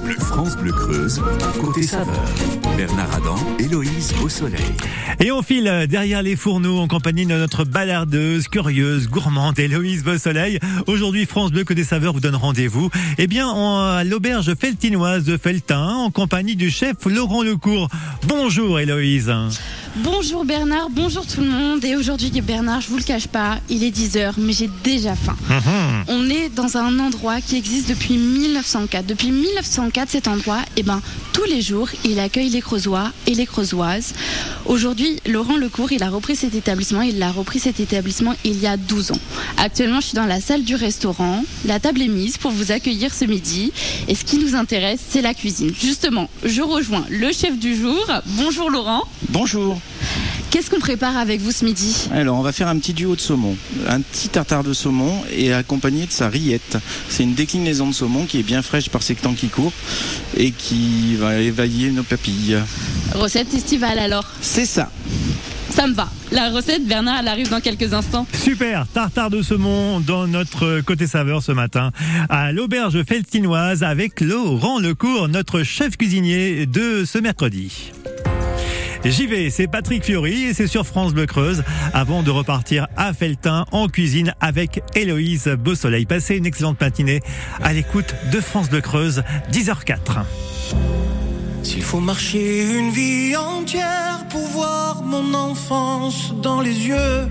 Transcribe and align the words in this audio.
France 0.00 0.02
Bleu, 0.02 0.16
France 0.18 0.56
Bleu 0.56 0.72
Creuse, 0.72 1.22
côté 1.60 1.82
saveur. 1.82 2.24
Bernard 2.74 3.14
Adam, 3.14 3.36
Héloïse 3.58 4.14
au 4.24 4.30
soleil. 4.30 4.60
Et 5.20 5.30
on 5.30 5.42
file 5.42 5.86
derrière 5.90 6.22
les 6.22 6.36
fourneaux 6.36 6.78
en 6.78 6.88
compagnie 6.88 7.26
de 7.26 7.36
notre 7.36 7.64
balardeuse, 7.64 8.48
curieuse, 8.48 9.08
gourmande 9.08 9.58
Héloïse 9.58 10.02
Soleil. 10.16 10.58
Aujourd'hui, 10.86 11.26
France 11.26 11.50
Bleu 11.50 11.64
Côté 11.64 11.84
Saveur 11.84 12.14
vous 12.14 12.20
donne 12.20 12.36
rendez-vous. 12.36 12.88
Eh 13.18 13.26
bien, 13.26 13.48
à 13.50 14.02
l'auberge 14.04 14.54
feltinoise 14.54 15.24
de 15.24 15.36
Feltin, 15.36 15.88
en 15.88 16.10
compagnie 16.10 16.56
du 16.56 16.70
chef 16.70 16.96
Laurent 17.04 17.42
Lecourt. 17.42 17.88
Bonjour 18.26 18.80
Héloïse. 18.80 19.30
Bonjour 19.96 20.44
Bernard, 20.44 20.88
bonjour 20.88 21.26
tout 21.26 21.40
le 21.40 21.48
monde. 21.48 21.84
Et 21.84 21.96
aujourd'hui, 21.96 22.30
Bernard, 22.40 22.80
je 22.80 22.88
vous 22.88 22.96
le 22.96 23.02
cache 23.02 23.26
pas, 23.26 23.58
il 23.68 23.82
est 23.82 23.90
10h, 23.90 24.34
mais 24.38 24.52
j'ai 24.52 24.70
déjà 24.84 25.16
faim. 25.16 25.36
Mhm. 25.48 26.04
On 26.06 26.30
est 26.30 26.48
dans 26.48 26.76
un 26.76 27.00
endroit 27.00 27.40
qui 27.40 27.56
existe 27.56 27.88
depuis 27.88 28.16
1904. 28.16 29.04
Depuis 29.04 29.32
1904, 29.32 30.08
cet 30.10 30.28
endroit, 30.28 30.60
eh 30.76 30.84
ben, 30.84 31.02
tous 31.32 31.42
les 31.44 31.60
jours, 31.60 31.88
il 32.04 32.20
accueille 32.20 32.50
les 32.50 32.60
Creusois 32.60 33.10
et 33.26 33.34
les 33.34 33.46
Creusoises. 33.46 34.14
Aujourd'hui, 34.66 35.16
Laurent 35.26 35.56
Lecourt, 35.56 35.90
il 35.90 36.04
a 36.04 36.08
repris 36.08 36.36
cet 36.36 36.54
établissement. 36.54 37.02
Il 37.02 37.20
a 37.20 37.32
repris 37.32 37.58
cet 37.58 37.80
établissement 37.80 38.34
il 38.44 38.60
y 38.60 38.68
a 38.68 38.76
12 38.76 39.10
ans. 39.10 39.20
Actuellement, 39.56 40.00
je 40.00 40.06
suis 40.06 40.16
dans 40.16 40.26
la 40.26 40.40
salle 40.40 40.62
du 40.62 40.76
restaurant. 40.76 41.44
La 41.64 41.80
table 41.80 42.00
est 42.02 42.08
mise 42.08 42.38
pour 42.38 42.52
vous 42.52 42.70
accueillir 42.70 43.12
ce 43.12 43.24
midi. 43.24 43.72
Et 44.06 44.14
ce 44.14 44.24
qui 44.24 44.38
nous 44.38 44.54
intéresse, 44.54 45.00
c'est 45.08 45.22
la 45.22 45.34
cuisine. 45.34 45.72
Justement, 45.78 46.30
je 46.44 46.62
rejoins 46.62 47.04
le 47.10 47.32
chef 47.32 47.58
du 47.58 47.74
jour. 47.74 48.06
Bonjour 48.26 48.70
Laurent. 48.70 49.02
Bonjour. 49.30 49.79
Qu'est-ce 50.50 50.68
qu'on 50.68 50.80
prépare 50.80 51.16
avec 51.16 51.40
vous 51.40 51.52
ce 51.52 51.64
midi 51.64 52.08
Alors, 52.12 52.36
on 52.36 52.42
va 52.42 52.50
faire 52.50 52.66
un 52.66 52.76
petit 52.78 52.92
duo 52.92 53.14
de 53.14 53.20
saumon. 53.20 53.56
Un 53.88 54.00
petit 54.00 54.28
tartare 54.28 54.64
de 54.64 54.72
saumon 54.72 55.22
et 55.32 55.52
accompagné 55.52 56.06
de 56.06 56.10
sa 56.10 56.28
rillette. 56.28 56.76
C'est 57.08 57.22
une 57.22 57.34
déclinaison 57.34 57.86
de 57.86 57.94
saumon 57.94 58.26
qui 58.26 58.40
est 58.40 58.42
bien 58.42 58.60
fraîche 58.60 58.88
par 58.88 59.02
ces 59.02 59.14
temps 59.14 59.34
qui 59.34 59.48
courent 59.48 59.72
et 60.36 60.50
qui 60.50 61.14
va 61.16 61.36
évailler 61.36 61.90
nos 61.92 62.02
papilles. 62.02 62.58
Recette 63.14 63.54
estivale 63.54 63.98
alors 63.98 64.24
C'est 64.40 64.66
ça. 64.66 64.90
Ça 65.70 65.86
me 65.86 65.94
va. 65.94 66.08
La 66.32 66.50
recette, 66.50 66.84
Bernard, 66.84 67.18
elle 67.20 67.28
arrive 67.28 67.48
dans 67.48 67.60
quelques 67.60 67.92
instants. 67.94 68.26
Super, 68.32 68.86
tartare 68.92 69.30
de 69.30 69.42
saumon 69.42 70.00
dans 70.00 70.26
notre 70.26 70.80
côté 70.80 71.06
saveur 71.06 71.42
ce 71.42 71.52
matin 71.52 71.92
à 72.28 72.50
l'auberge 72.50 73.04
feltinoise 73.04 73.84
avec 73.84 74.20
Laurent 74.20 74.80
Lecourt, 74.80 75.28
notre 75.28 75.62
chef 75.62 75.96
cuisinier 75.96 76.66
de 76.66 77.04
ce 77.04 77.18
mercredi. 77.18 77.92
J'y 79.04 79.26
vais, 79.26 79.48
c'est 79.48 79.66
Patrick 79.66 80.04
Fiori 80.04 80.44
et 80.44 80.54
c'est 80.54 80.66
sur 80.66 80.86
France 80.86 81.14
Bleu 81.14 81.24
Creuse 81.24 81.64
avant 81.94 82.22
de 82.22 82.30
repartir 82.30 82.86
à 82.96 83.14
Feltin 83.14 83.64
en 83.72 83.88
cuisine 83.88 84.34
avec 84.40 84.82
Héloïse 84.94 85.48
Beausoleil. 85.48 86.04
Passez 86.04 86.36
une 86.36 86.44
excellente 86.44 86.80
matinée 86.80 87.20
à 87.62 87.72
l'écoute 87.72 88.14
de 88.30 88.40
France 88.40 88.68
Bleu 88.68 88.82
Creuse, 88.82 89.22
10h04. 89.52 90.24
S'il 91.62 91.82
faut 91.82 92.00
marcher 92.00 92.62
une 92.62 92.90
vie 92.90 93.34
entière 93.36 94.26
pour 94.28 94.46
voir 94.48 95.02
mon 95.02 95.32
enfance 95.32 96.34
dans 96.42 96.60
les 96.60 96.86
yeux, 96.86 97.26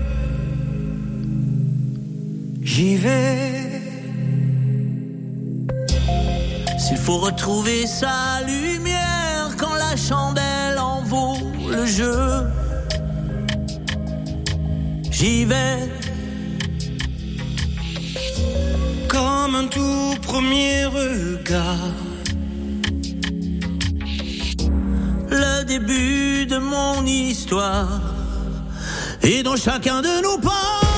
j'y 2.62 2.96
vais. 2.96 3.70
S'il 6.78 6.98
faut 6.98 7.18
retrouver 7.18 7.86
sa 7.86 8.40
lumière 8.44 9.54
quand 9.56 9.74
la 9.74 9.96
chandelle 9.96 10.78
en 10.78 11.02
vaut 11.02 11.36
le 11.70 11.86
jeu, 11.86 12.14
j'y 15.10 15.44
vais. 15.44 15.88
Comme 19.08 19.54
un 19.54 19.66
tout 19.66 20.14
premier 20.22 20.84
regard. 20.84 21.94
le 25.30 25.64
début 25.64 26.46
de 26.46 26.58
mon 26.58 27.06
histoire. 27.06 28.00
Et 29.22 29.42
dans 29.42 29.56
chacun 29.56 30.02
de 30.02 30.22
nos 30.22 30.38
pas, 30.38 30.89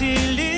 silly 0.00 0.49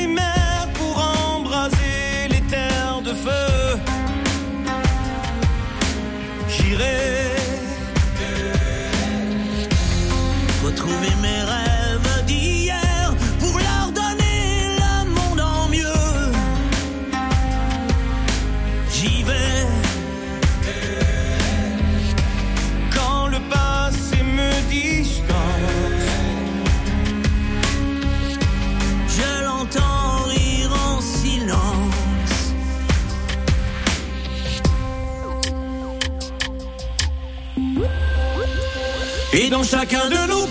chacun 39.83 40.09
de 40.11 40.27
nos 40.29 40.42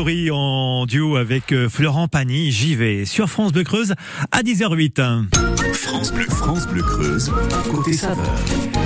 En 0.00 0.86
duo 0.86 1.16
avec 1.16 1.52
euh, 1.52 1.68
Florent 1.68 2.08
Pagny, 2.08 2.50
j'y 2.50 2.74
vais 2.74 3.04
sur 3.04 3.28
France 3.28 3.52
Bleu 3.52 3.64
Creuse 3.64 3.92
à 4.32 4.40
10h08. 4.40 5.26
France 5.74 6.10
Bleu, 6.10 6.24
France 6.24 6.66
Bleu 6.66 6.82
Creuse, 6.82 7.30
côté 7.70 7.92
saveur. 7.92 8.24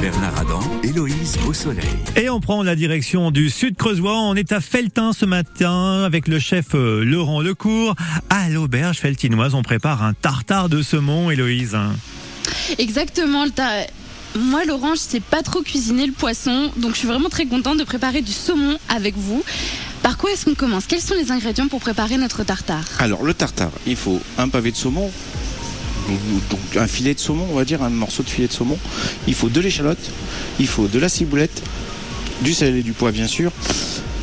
Bernard 0.00 0.36
Adam, 0.40 0.60
Héloïse 0.82 1.36
au 1.46 1.52
soleil. 1.52 1.84
Et 2.16 2.28
on 2.30 2.40
prend 2.40 2.64
la 2.64 2.74
direction 2.74 3.30
du 3.30 3.48
sud 3.48 3.76
creusois. 3.76 4.18
On 4.22 4.34
est 4.34 4.50
à 4.50 4.60
Feltin 4.60 5.12
ce 5.12 5.24
matin 5.24 6.02
avec 6.02 6.26
le 6.26 6.40
chef 6.40 6.74
euh, 6.74 7.04
Laurent 7.04 7.40
Lecourt. 7.42 7.94
À 8.28 8.48
l'auberge 8.48 8.96
feltinoise, 8.98 9.54
on 9.54 9.62
prépare 9.62 10.02
un 10.02 10.14
tartare 10.14 10.68
de 10.68 10.82
saumon, 10.82 11.30
Héloïse. 11.30 11.76
Exactement. 12.78 13.44
le 13.44 13.52
ta- 13.52 13.86
Moi, 14.36 14.64
Laurent, 14.64 14.96
je 14.96 15.00
sais 15.00 15.20
pas 15.20 15.42
trop 15.44 15.62
cuisiner 15.62 16.06
le 16.08 16.12
poisson, 16.12 16.72
donc 16.76 16.94
je 16.94 16.98
suis 16.98 17.08
vraiment 17.08 17.28
très 17.28 17.46
contente 17.46 17.78
de 17.78 17.84
préparer 17.84 18.20
du 18.20 18.32
saumon 18.32 18.78
avec 18.88 19.14
vous. 19.16 19.44
Par 20.04 20.18
quoi 20.18 20.32
est-ce 20.32 20.44
qu'on 20.44 20.54
commence? 20.54 20.84
Quels 20.86 21.00
sont 21.00 21.14
les 21.14 21.32
ingrédients 21.32 21.66
pour 21.66 21.80
préparer 21.80 22.18
notre 22.18 22.44
tartare? 22.44 22.84
Alors 22.98 23.22
le 23.22 23.32
tartare, 23.32 23.70
il 23.86 23.96
faut 23.96 24.20
un 24.36 24.50
pavé 24.50 24.70
de 24.70 24.76
saumon, 24.76 25.10
un 26.76 26.86
filet 26.86 27.14
de 27.14 27.18
saumon, 27.18 27.46
on 27.50 27.54
va 27.54 27.64
dire, 27.64 27.82
un 27.82 27.88
morceau 27.88 28.22
de 28.22 28.28
filet 28.28 28.46
de 28.46 28.52
saumon. 28.52 28.76
Il 29.26 29.32
faut 29.32 29.48
de 29.48 29.58
l'échalote, 29.62 30.10
il 30.60 30.66
faut 30.66 30.88
de 30.88 30.98
la 30.98 31.08
ciboulette, 31.08 31.62
du 32.42 32.52
sel 32.52 32.76
et 32.76 32.82
du 32.82 32.92
poivre 32.92 33.14
bien 33.14 33.26
sûr, 33.26 33.50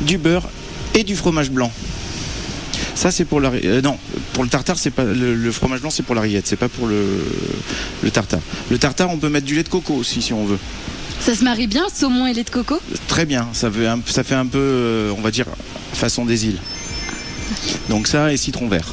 du 0.02 0.18
beurre 0.18 0.48
et 0.94 1.02
du 1.02 1.16
fromage 1.16 1.50
blanc. 1.50 1.72
Ça 2.94 3.10
c'est 3.10 3.24
pour 3.24 3.40
la 3.40 3.50
euh, 3.50 3.82
non 3.82 3.98
pour 4.34 4.44
le 4.44 4.50
tartare 4.50 4.78
c'est 4.78 4.92
pas 4.92 5.02
le, 5.02 5.50
fromage 5.50 5.80
blanc 5.80 5.90
c'est 5.90 6.04
pour 6.04 6.14
la 6.14 6.20
rillette 6.20 6.46
c'est 6.46 6.54
pas 6.54 6.68
pour 6.68 6.86
le 6.86 8.10
tartare. 8.12 8.38
Le 8.70 8.78
tartare 8.78 9.10
on 9.10 9.18
peut 9.18 9.30
mettre 9.30 9.46
du 9.46 9.56
lait 9.56 9.64
de 9.64 9.68
coco 9.68 9.94
aussi 9.94 10.22
si 10.22 10.32
on 10.32 10.44
veut. 10.44 10.58
Ça 11.24 11.34
se 11.36 11.44
marie 11.44 11.66
bien, 11.68 11.84
saumon 11.92 12.26
et 12.26 12.32
lait 12.34 12.42
de 12.44 12.50
coco 12.50 12.80
Très 13.06 13.24
bien, 13.26 13.46
ça 13.52 13.70
fait 13.70 13.86
un, 13.86 14.00
ça 14.06 14.24
fait 14.24 14.34
un 14.34 14.46
peu, 14.46 14.58
euh, 14.58 15.12
on 15.16 15.20
va 15.20 15.30
dire, 15.30 15.46
façon 15.92 16.24
des 16.24 16.46
îles. 16.46 16.58
Donc 17.88 18.08
ça 18.08 18.32
et 18.32 18.36
citron 18.36 18.66
vert. 18.68 18.92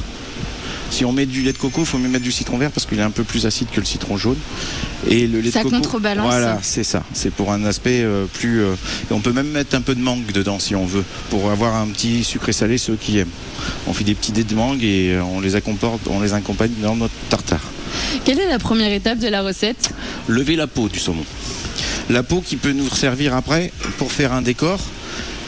Si 0.92 1.04
on 1.04 1.12
met 1.12 1.26
du 1.26 1.42
lait 1.42 1.52
de 1.52 1.58
coco, 1.58 1.80
il 1.82 1.86
faut 1.86 1.98
mieux 1.98 2.08
mettre 2.08 2.24
du 2.24 2.32
citron 2.32 2.58
vert 2.58 2.70
parce 2.72 2.84
qu'il 2.86 2.98
est 2.98 3.02
un 3.02 3.10
peu 3.12 3.22
plus 3.24 3.46
acide 3.46 3.68
que 3.72 3.78
le 3.80 3.86
citron 3.86 4.16
jaune. 4.16 4.36
Et 5.08 5.26
le 5.26 5.40
lait 5.40 5.50
Ça 5.50 5.60
de 5.60 5.64
coco. 5.64 5.76
contrebalance. 5.76 6.26
Voilà, 6.26 6.58
c'est 6.62 6.82
ça. 6.84 7.02
C'est 7.12 7.30
pour 7.32 7.52
un 7.52 7.64
aspect 7.64 8.02
euh, 8.02 8.26
plus. 8.26 8.60
euh, 8.62 8.74
et 9.10 9.12
on 9.14 9.20
peut 9.20 9.32
même 9.32 9.48
mettre 9.50 9.74
un 9.76 9.80
peu 9.82 9.94
de 9.94 10.00
mangue 10.00 10.30
dedans 10.32 10.58
si 10.58 10.74
on 10.74 10.86
veut, 10.86 11.04
pour 11.30 11.50
avoir 11.50 11.74
un 11.76 11.86
petit 11.88 12.22
sucré 12.24 12.52
salé 12.52 12.76
ceux 12.78 12.96
qui 12.96 13.18
aiment. 13.18 13.28
On 13.86 13.92
fait 13.92 14.04
des 14.04 14.14
petits 14.14 14.32
dés 14.32 14.44
de 14.44 14.54
mangue 14.54 14.82
et 14.82 15.14
euh, 15.14 15.22
on 15.22 15.40
les 15.40 15.54
accompagne, 15.56 15.98
on 16.08 16.20
les 16.20 16.32
accompagne 16.32 16.72
dans 16.82 16.96
notre 16.96 17.14
tartare. 17.28 17.62
Quelle 18.24 18.38
est 18.40 18.48
la 18.48 18.58
première 18.58 18.92
étape 18.92 19.18
de 19.18 19.28
la 19.28 19.42
recette? 19.42 19.90
Lever 20.28 20.54
la 20.56 20.66
peau 20.66 20.88
du 20.88 20.98
saumon. 20.98 21.24
La 22.10 22.22
peau 22.22 22.40
qui 22.40 22.56
peut 22.56 22.72
nous 22.72 22.88
servir 22.90 23.34
après 23.34 23.72
pour 23.98 24.10
faire 24.12 24.32
un 24.32 24.42
décor 24.42 24.80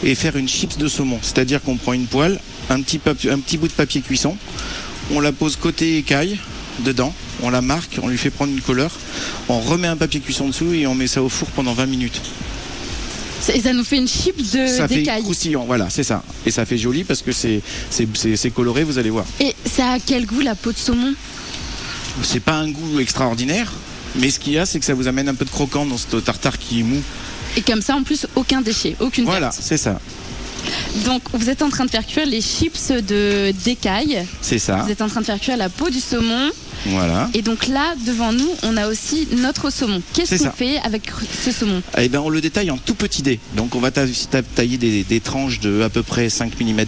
et 0.04 0.14
faire 0.14 0.36
une 0.36 0.48
chips 0.48 0.78
de 0.78 0.88
saumon. 0.88 1.18
C'est-à-dire 1.20 1.60
qu'on 1.60 1.76
prend 1.76 1.92
une 1.92 2.06
poêle, 2.06 2.38
un 2.70 2.80
petit, 2.80 2.98
papier- 2.98 3.30
un 3.30 3.38
petit 3.40 3.58
bout 3.58 3.68
de 3.68 3.72
papier 3.72 4.00
cuisson, 4.00 4.36
on 5.12 5.20
la 5.20 5.32
pose 5.32 5.56
côté 5.56 5.98
écaille 5.98 6.38
dedans, 6.84 7.12
on 7.42 7.50
la 7.50 7.60
marque, 7.62 7.98
on 8.02 8.08
lui 8.08 8.16
fait 8.16 8.30
prendre 8.30 8.52
une 8.52 8.60
couleur, 8.60 8.90
on 9.48 9.58
remet 9.60 9.88
un 9.88 9.96
papier 9.96 10.20
cuisson 10.20 10.48
dessous 10.48 10.72
et 10.72 10.86
on 10.86 10.94
met 10.94 11.06
ça 11.08 11.22
au 11.22 11.28
four 11.28 11.48
pendant 11.48 11.74
20 11.74 11.86
minutes. 11.86 12.20
Et 13.52 13.60
ça 13.60 13.72
nous 13.72 13.82
fait 13.84 13.96
une 13.96 14.06
chip 14.08 14.36
de 14.36 14.66
ça 14.68 14.86
fait 14.86 15.02
croustillant, 15.02 15.64
voilà, 15.64 15.90
c'est 15.90 16.04
ça. 16.04 16.22
Et 16.46 16.52
ça 16.52 16.64
fait 16.64 16.78
joli 16.78 17.02
parce 17.02 17.22
que 17.22 17.32
c'est 17.32 18.50
coloré, 18.54 18.84
vous 18.84 18.98
allez 18.98 19.10
voir. 19.10 19.24
Et 19.40 19.54
ça 19.68 19.92
a 19.94 19.98
quel 19.98 20.26
goût 20.26 20.40
la 20.40 20.54
peau 20.54 20.70
de 20.70 20.78
saumon? 20.78 21.12
C'est 22.22 22.40
pas 22.40 22.54
un 22.54 22.70
goût 22.70 23.00
extraordinaire, 23.00 23.72
mais 24.16 24.30
ce 24.30 24.38
qu'il 24.38 24.52
y 24.54 24.58
a, 24.58 24.66
c'est 24.66 24.78
que 24.78 24.84
ça 24.84 24.94
vous 24.94 25.08
amène 25.08 25.28
un 25.28 25.34
peu 25.34 25.44
de 25.44 25.50
croquant 25.50 25.86
dans 25.86 25.96
ce 25.98 26.16
tartare 26.16 26.58
qui 26.58 26.80
est 26.80 26.84
mou. 26.84 27.00
Et 27.56 27.62
comme 27.62 27.82
ça, 27.82 27.94
en 27.96 28.02
plus, 28.02 28.26
aucun 28.34 28.60
déchet, 28.62 28.96
aucune 29.00 29.24
Voilà, 29.24 29.50
c'est 29.52 29.76
ça. 29.76 30.00
Donc, 31.04 31.22
vous 31.32 31.50
êtes 31.50 31.60
en 31.62 31.70
train 31.70 31.84
de 31.84 31.90
faire 31.90 32.06
cuire 32.06 32.24
les 32.26 32.40
chips 32.40 32.92
de 32.92 33.52
d'écaille. 33.64 34.24
C'est 34.40 34.58
ça. 34.60 34.76
Vous 34.76 34.90
êtes 34.92 35.02
en 35.02 35.08
train 35.08 35.20
de 35.20 35.26
faire 35.26 35.40
cuire 35.40 35.56
la 35.56 35.68
peau 35.68 35.90
du 35.90 35.98
saumon. 35.98 36.50
Voilà. 36.86 37.28
Et 37.34 37.42
donc 37.42 37.66
là, 37.68 37.94
devant 38.06 38.32
nous, 38.32 38.48
on 38.62 38.76
a 38.76 38.86
aussi 38.88 39.26
notre 39.38 39.70
saumon. 39.70 40.00
Qu'est-ce 40.12 40.36
qu'on 40.44 40.50
fait 40.52 40.78
avec 40.84 41.10
ce 41.44 41.50
saumon 41.50 41.82
Eh 41.98 42.08
ben, 42.08 42.20
on 42.20 42.28
le 42.28 42.40
détaille 42.40 42.70
en 42.70 42.78
tout 42.78 42.94
petits 42.94 43.22
dés. 43.22 43.40
Donc 43.56 43.74
on 43.74 43.80
va 43.80 43.90
ta- 43.90 44.06
ta- 44.30 44.42
tailler 44.42 44.78
des, 44.78 45.02
des 45.02 45.20
tranches 45.20 45.58
de 45.60 45.82
à 45.82 45.88
peu 45.88 46.02
près 46.02 46.28
5 46.30 46.52
mm 46.60 46.84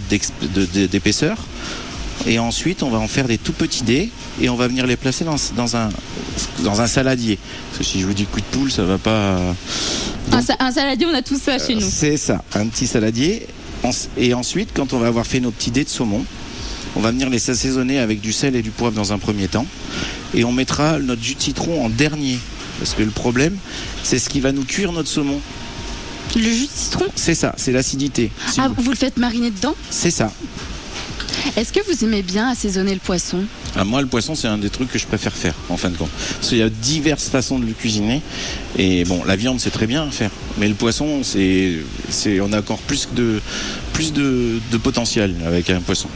d'épaisseur. 0.91 1.37
Et 2.25 2.39
ensuite, 2.39 2.81
on 2.81 2.89
va 2.89 2.97
en 2.99 3.07
faire 3.07 3.27
des 3.27 3.37
tout 3.37 3.51
petits 3.51 3.83
dés 3.83 4.09
et 4.41 4.49
on 4.49 4.55
va 4.55 4.67
venir 4.67 4.87
les 4.87 4.95
placer 4.95 5.25
dans, 5.25 5.35
dans 5.55 5.75
un, 5.75 5.89
dans 6.63 6.81
un 6.81 6.87
saladier. 6.87 7.37
Parce 7.69 7.79
que 7.79 7.83
si 7.83 8.01
je 8.01 8.05
vous 8.05 8.13
dis 8.13 8.25
coup 8.25 8.39
de 8.39 8.45
poule, 8.45 8.71
ça 8.71 8.83
va 8.83 8.97
pas. 8.97 9.37
un, 10.31 10.41
sa- 10.41 10.55
un 10.59 10.71
saladier, 10.71 11.05
on 11.09 11.13
a 11.13 11.21
tout 11.21 11.39
ça 11.39 11.57
chez 11.59 11.75
nous. 11.75 11.87
C'est 11.89 12.17
ça, 12.17 12.43
un 12.53 12.67
petit 12.67 12.87
saladier. 12.87 13.47
Et 14.17 14.33
ensuite, 14.33 14.69
quand 14.73 14.93
on 14.93 14.99
va 14.99 15.07
avoir 15.07 15.27
fait 15.27 15.39
nos 15.39 15.51
petits 15.51 15.69
dés 15.71 15.83
de 15.83 15.89
saumon, 15.89 16.25
on 16.95 17.01
va 17.01 17.11
venir 17.11 17.29
les 17.29 17.49
assaisonner 17.49 17.99
avec 17.99 18.19
du 18.21 18.33
sel 18.33 18.55
et 18.55 18.61
du 18.63 18.71
poivre 18.71 18.95
dans 18.95 19.13
un 19.13 19.19
premier 19.19 19.47
temps. 19.47 19.65
Et 20.33 20.43
on 20.43 20.51
mettra 20.51 20.97
notre 20.99 21.21
jus 21.21 21.35
de 21.35 21.41
citron 21.41 21.85
en 21.85 21.89
dernier. 21.89 22.39
Parce 22.79 22.93
que 22.93 23.03
le 23.03 23.11
problème, 23.11 23.55
c'est 24.03 24.17
ce 24.19 24.27
qui 24.29 24.39
va 24.39 24.51
nous 24.51 24.63
cuire 24.65 24.91
notre 24.91 25.07
saumon. 25.09 25.39
Le 26.35 26.41
jus 26.41 26.65
de 26.65 26.71
citron? 26.75 27.05
C'est 27.15 27.35
ça, 27.35 27.53
c'est 27.57 27.71
l'acidité. 27.71 28.31
Si 28.51 28.59
Ah, 28.59 28.67
vous- 28.69 28.81
vous 28.83 28.89
le 28.89 28.97
faites 28.97 29.17
mariner 29.17 29.51
dedans? 29.51 29.75
C'est 29.91 30.11
ça. 30.11 30.31
Est-ce 31.55 31.71
que 31.71 31.79
vous 31.89 32.03
aimez 32.03 32.23
bien 32.23 32.49
assaisonner 32.49 32.93
le 32.93 32.99
poisson? 32.99 33.43
Ah, 33.77 33.83
moi, 33.83 34.01
le 34.01 34.07
poisson, 34.07 34.35
c'est 34.35 34.47
un 34.47 34.57
des 34.57 34.69
trucs 34.69 34.91
que 34.91 34.97
je 34.97 35.05
préfère 35.05 35.33
faire, 35.33 35.53
en 35.69 35.77
fin 35.77 35.89
de 35.89 35.97
compte. 35.97 36.09
Parce 36.35 36.49
qu'il 36.49 36.57
y 36.59 36.61
a 36.61 36.69
diverses 36.69 37.29
façons 37.29 37.59
de 37.59 37.65
le 37.65 37.73
cuisiner. 37.73 38.21
Et 38.77 39.03
bon, 39.03 39.23
la 39.25 39.35
viande, 39.35 39.59
c'est 39.59 39.71
très 39.71 39.87
bien 39.87 40.07
à 40.07 40.11
faire. 40.11 40.31
Mais 40.57 40.67
le 40.67 40.75
poisson, 40.75 41.23
c'est, 41.23 41.73
c'est, 42.09 42.39
on 42.39 42.53
a 42.53 42.59
encore 42.59 42.79
plus 42.79 43.09
de, 43.13 43.41
plus 43.93 44.13
de, 44.13 44.59
de 44.71 44.77
potentiel 44.77 45.35
avec 45.45 45.69
un 45.69 45.81
poisson. 45.81 46.07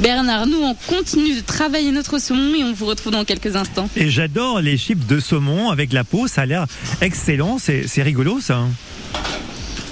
Bernard, 0.00 0.46
nous, 0.46 0.62
on 0.62 0.74
continue 0.86 1.34
de 1.34 1.40
travailler 1.40 1.90
notre 1.92 2.18
saumon 2.18 2.54
et 2.54 2.64
on 2.64 2.72
vous 2.72 2.86
retrouve 2.86 3.12
dans 3.12 3.24
quelques 3.24 3.56
instants. 3.56 3.88
Et 3.96 4.10
j'adore 4.10 4.60
les 4.60 4.78
chips 4.78 5.06
de 5.06 5.20
saumon 5.20 5.70
avec 5.70 5.92
la 5.92 6.04
peau, 6.04 6.26
ça 6.26 6.42
a 6.42 6.46
l'air 6.46 6.66
excellent, 7.00 7.58
c'est 7.58 7.86
c'est 7.86 8.02
rigolo 8.02 8.40
ça. 8.40 8.64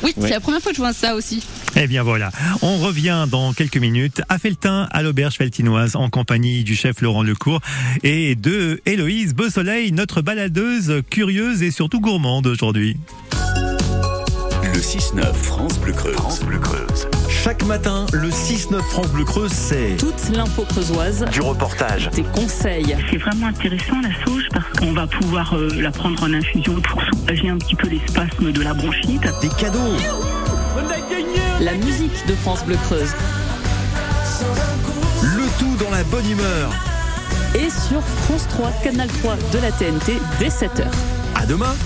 Oui, 0.02 0.14
c'est 0.18 0.30
la 0.30 0.40
première 0.40 0.60
fois 0.60 0.72
que 0.72 0.76
je 0.76 0.82
vois 0.82 0.92
ça 0.92 1.14
aussi. 1.14 1.42
Eh 1.76 1.86
bien 1.86 2.02
voilà, 2.02 2.30
on 2.62 2.78
revient 2.78 3.26
dans 3.30 3.52
quelques 3.52 3.76
minutes 3.76 4.22
à 4.28 4.38
Feltin, 4.38 4.88
à 4.90 5.02
l'auberge 5.02 5.36
feltinoise, 5.36 5.96
en 5.96 6.08
compagnie 6.08 6.64
du 6.64 6.74
chef 6.74 7.00
Laurent 7.00 7.22
Lecourt 7.22 7.60
et 8.02 8.34
de 8.34 8.80
Héloïse 8.86 9.34
Beausoleil, 9.34 9.92
notre 9.92 10.22
baladeuse 10.22 11.02
curieuse 11.10 11.62
et 11.62 11.70
surtout 11.70 12.00
gourmande 12.00 12.46
aujourd'hui. 12.46 12.96
Le 14.62 14.80
6-9 14.80 15.32
France 15.32 15.78
Bleu 15.78 15.92
Creuse. 15.92 16.14
France 16.14 16.40
Bleu 16.40 16.58
Creuse. 16.58 17.08
Chaque 17.46 17.64
matin, 17.64 18.06
le 18.12 18.28
6-9 18.28 18.82
France 18.82 19.06
Bleu 19.12 19.22
Creuse, 19.24 19.52
c'est 19.52 19.96
toute 19.98 20.36
l'info 20.36 20.64
creusoise, 20.64 21.24
du 21.30 21.40
reportage, 21.40 22.10
des 22.10 22.24
conseils, 22.24 22.96
C'est 23.08 23.18
vraiment 23.18 23.46
intéressant 23.46 24.00
la 24.02 24.08
sauge 24.24 24.48
parce 24.52 24.66
qu'on 24.76 24.92
va 24.92 25.06
pouvoir 25.06 25.54
euh, 25.54 25.68
la 25.80 25.92
prendre 25.92 26.20
en 26.24 26.34
infusion 26.34 26.74
pour 26.80 27.00
soulager 27.04 27.48
un 27.48 27.56
petit 27.58 27.76
peu 27.76 27.86
les 27.86 28.00
spasmes 28.08 28.50
de 28.50 28.62
la 28.62 28.74
bronchite. 28.74 29.22
des 29.40 29.48
cadeaux, 29.50 29.78
la 31.60 31.74
musique 31.74 32.26
de 32.26 32.34
France 32.34 32.64
Bleu 32.64 32.76
Creuse 32.88 33.14
le 35.22 35.44
tout 35.60 35.84
dans 35.84 35.92
la 35.92 36.02
bonne 36.02 36.28
humeur. 36.28 36.72
et 37.54 37.70
sur 37.70 38.02
France 38.24 38.48
3, 38.48 38.72
Canal 38.82 39.06
3 39.22 39.36
de 39.52 39.58
la 39.60 39.70
TNT 39.70 40.20
dès 40.40 40.48
7h. 40.48 40.82
À 41.36 41.46
demain 41.46 41.76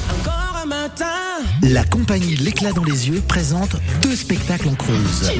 La 1.62 1.84
compagnie 1.84 2.36
L'éclat 2.36 2.72
dans 2.72 2.84
les 2.84 3.08
yeux 3.08 3.22
présente 3.26 3.76
deux 4.02 4.16
spectacles 4.16 4.68
en 4.68 4.74
Creuse. 4.74 5.30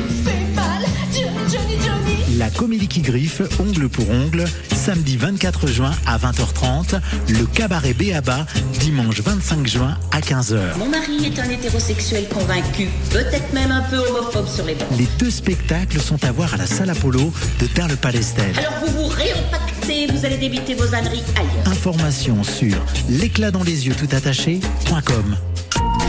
La 2.38 2.48
comédie 2.50 2.88
qui 2.88 3.00
griffe, 3.00 3.42
ongle 3.58 3.88
pour 3.88 4.08
ongle, 4.10 4.44
samedi 4.74 5.16
24 5.16 5.66
juin 5.66 5.92
à 6.06 6.16
20h30. 6.18 7.00
Le 7.28 7.44
cabaret 7.46 7.92
Béaba, 7.92 8.46
dimanche 8.78 9.20
25 9.20 9.66
juin 9.66 9.98
à 10.12 10.20
15h. 10.20 10.78
Mon 10.78 10.88
mari 10.88 11.26
est 11.26 11.38
un 11.38 11.50
hétérosexuel 11.50 12.28
convaincu, 12.28 12.88
peut-être 13.10 13.52
même 13.52 13.72
un 13.72 13.82
peu 13.82 13.98
homophobe 13.98 14.46
sur 14.46 14.64
les 14.64 14.74
bords. 14.74 14.88
Les 14.98 15.08
deux 15.18 15.30
spectacles 15.30 16.00
sont 16.00 16.24
à 16.24 16.32
voir 16.32 16.54
à 16.54 16.56
la 16.56 16.66
salle 16.66 16.90
Apollo 16.90 17.32
de 17.60 17.66
Terre-le-Palestel. 17.66 18.56
Alors 18.56 18.74
vous 18.86 19.02
vous 19.02 19.08
réempactez, 19.08 20.06
vous 20.06 20.24
allez 20.24 20.38
débiter 20.38 20.74
vos 20.74 20.94
âneries 20.94 21.24
ailleurs. 21.36 21.66
Informations 21.66 22.44
sur 22.44 22.76
l'éclat 23.08 23.50
dans 23.50 23.64
les 23.64 23.88
yeux 23.88 23.94
tout 23.94 24.08
attaché.com. 24.14 25.36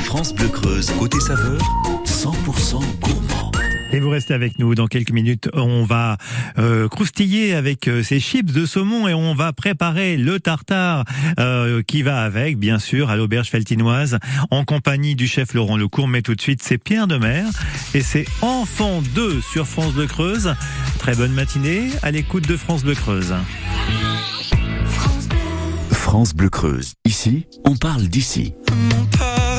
France 0.04 0.34
Bleu 0.34 0.48
Creuse, 0.48 0.92
côté 1.00 1.20
saveur, 1.20 1.60
100% 2.06 2.82
gourmand. 3.00 3.52
Et 3.94 4.00
vous 4.00 4.10
restez 4.10 4.34
avec 4.34 4.58
nous 4.58 4.74
dans 4.74 4.88
quelques 4.88 5.12
minutes. 5.12 5.50
On 5.54 5.84
va 5.84 6.18
euh, 6.58 6.88
croustiller 6.88 7.54
avec 7.54 7.88
euh, 7.88 8.04
ces 8.04 8.20
chips 8.20 8.52
de 8.52 8.66
saumon 8.66 9.08
et 9.08 9.14
on 9.14 9.36
va 9.36 9.52
préparer 9.52 10.16
le 10.18 10.40
tartare 10.40 11.04
euh, 11.40 11.82
qui 11.84 12.02
va 12.02 12.22
avec, 12.22 12.58
bien 12.58 12.80
sûr, 12.80 13.10
à 13.10 13.18
l'auberge 13.18 13.50
feltinoise, 13.50 14.18
en 14.50 14.64
compagnie 14.64 15.16
du 15.16 15.28
chef 15.28 15.54
Laurent 15.54 15.78
Lecourt. 15.78 16.08
Mais 16.08 16.22
tout 16.22 16.36
de 16.36 16.42
suite, 16.42 16.62
c'est 16.64 16.78
Pierre 16.78 17.08
de 17.08 17.18
Mer 17.18 17.46
et 17.94 18.02
c'est 18.02 18.26
Enfant 18.42 19.02
2 19.14 19.42
sur 19.42 19.68
France 19.68 19.94
Bleu 19.94 20.08
Creuse. 20.08 20.56
Très 21.00 21.16
bonne 21.16 21.34
matinée 21.34 21.90
à 22.02 22.12
l'écoute 22.12 22.48
de 22.48 22.56
France 22.56 22.84
Bleu 22.84 22.96
Creuse. 22.96 23.34
France 25.92 26.34
Bleu 26.34 26.50
Creuse. 26.50 26.94
Ici, 27.06 27.46
on 27.66 27.76
parle 27.76 28.04
d'ici. 28.04 28.54
Mon 28.70 29.06
père 29.06 29.51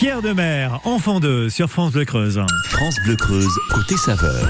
Pierre 0.00 0.22
de 0.22 0.32
Mer, 0.32 0.80
enfant 0.84 1.20
2 1.20 1.50
sur 1.50 1.68
France 1.68 1.92
Bleu 1.92 2.06
Creuse. 2.06 2.40
France 2.70 2.94
Bleu 3.04 3.16
Creuse, 3.16 3.52
côté 3.70 3.98
saveur. 3.98 4.48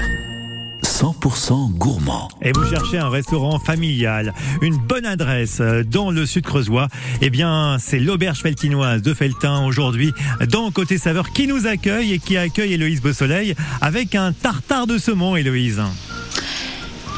100% 0.81 1.73
gourmand. 1.73 2.29
Et 2.41 2.53
vous 2.53 2.65
cherchez 2.69 2.97
un 2.97 3.09
restaurant 3.09 3.59
familial, 3.59 4.33
une 4.61 4.77
bonne 4.77 5.05
adresse 5.05 5.57
euh, 5.59 5.83
dans 5.83 6.09
le 6.09 6.25
sud 6.25 6.45
creusois, 6.45 6.87
eh 7.21 7.29
bien, 7.29 7.75
c'est 7.81 7.99
l'auberge 7.99 8.39
feltinoise 8.39 9.01
de 9.01 9.13
Feltin 9.13 9.65
aujourd'hui 9.65 10.13
dans 10.47 10.71
Côté 10.71 10.97
Saveur 10.97 11.33
qui 11.33 11.47
nous 11.47 11.67
accueille 11.67 12.13
et 12.13 12.19
qui 12.19 12.37
accueille 12.37 12.71
Héloïse 12.71 13.01
Beausoleil 13.01 13.53
avec 13.81 14.15
un 14.15 14.31
tartare 14.31 14.87
de 14.87 14.97
saumon, 14.97 15.35
Héloïse. 15.35 15.81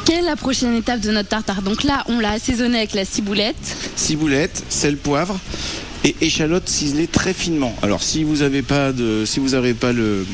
Quelle 0.04 0.24
est 0.24 0.28
la 0.28 0.34
prochaine 0.34 0.74
étape 0.74 0.98
de 0.98 1.12
notre 1.12 1.28
tartare? 1.28 1.62
Donc 1.62 1.84
là, 1.84 2.02
on 2.08 2.18
l'a 2.18 2.32
assaisonné 2.32 2.78
avec 2.78 2.94
la 2.94 3.04
ciboulette. 3.04 3.92
ciboulette, 3.94 4.64
sel, 4.68 4.96
poivre 4.96 5.38
et 6.04 6.14
échalote 6.20 6.68
ciselée 6.68 7.06
très 7.06 7.32
finement. 7.34 7.74
Alors 7.82 8.02
si 8.02 8.24
vous 8.24 8.36
n'avez 8.36 8.62
pas 8.62 8.92
de, 8.92 9.24
si 9.26 9.40
vous 9.40 9.50
n'avez 9.50 9.74
pas 9.74 9.92
le, 9.92 10.26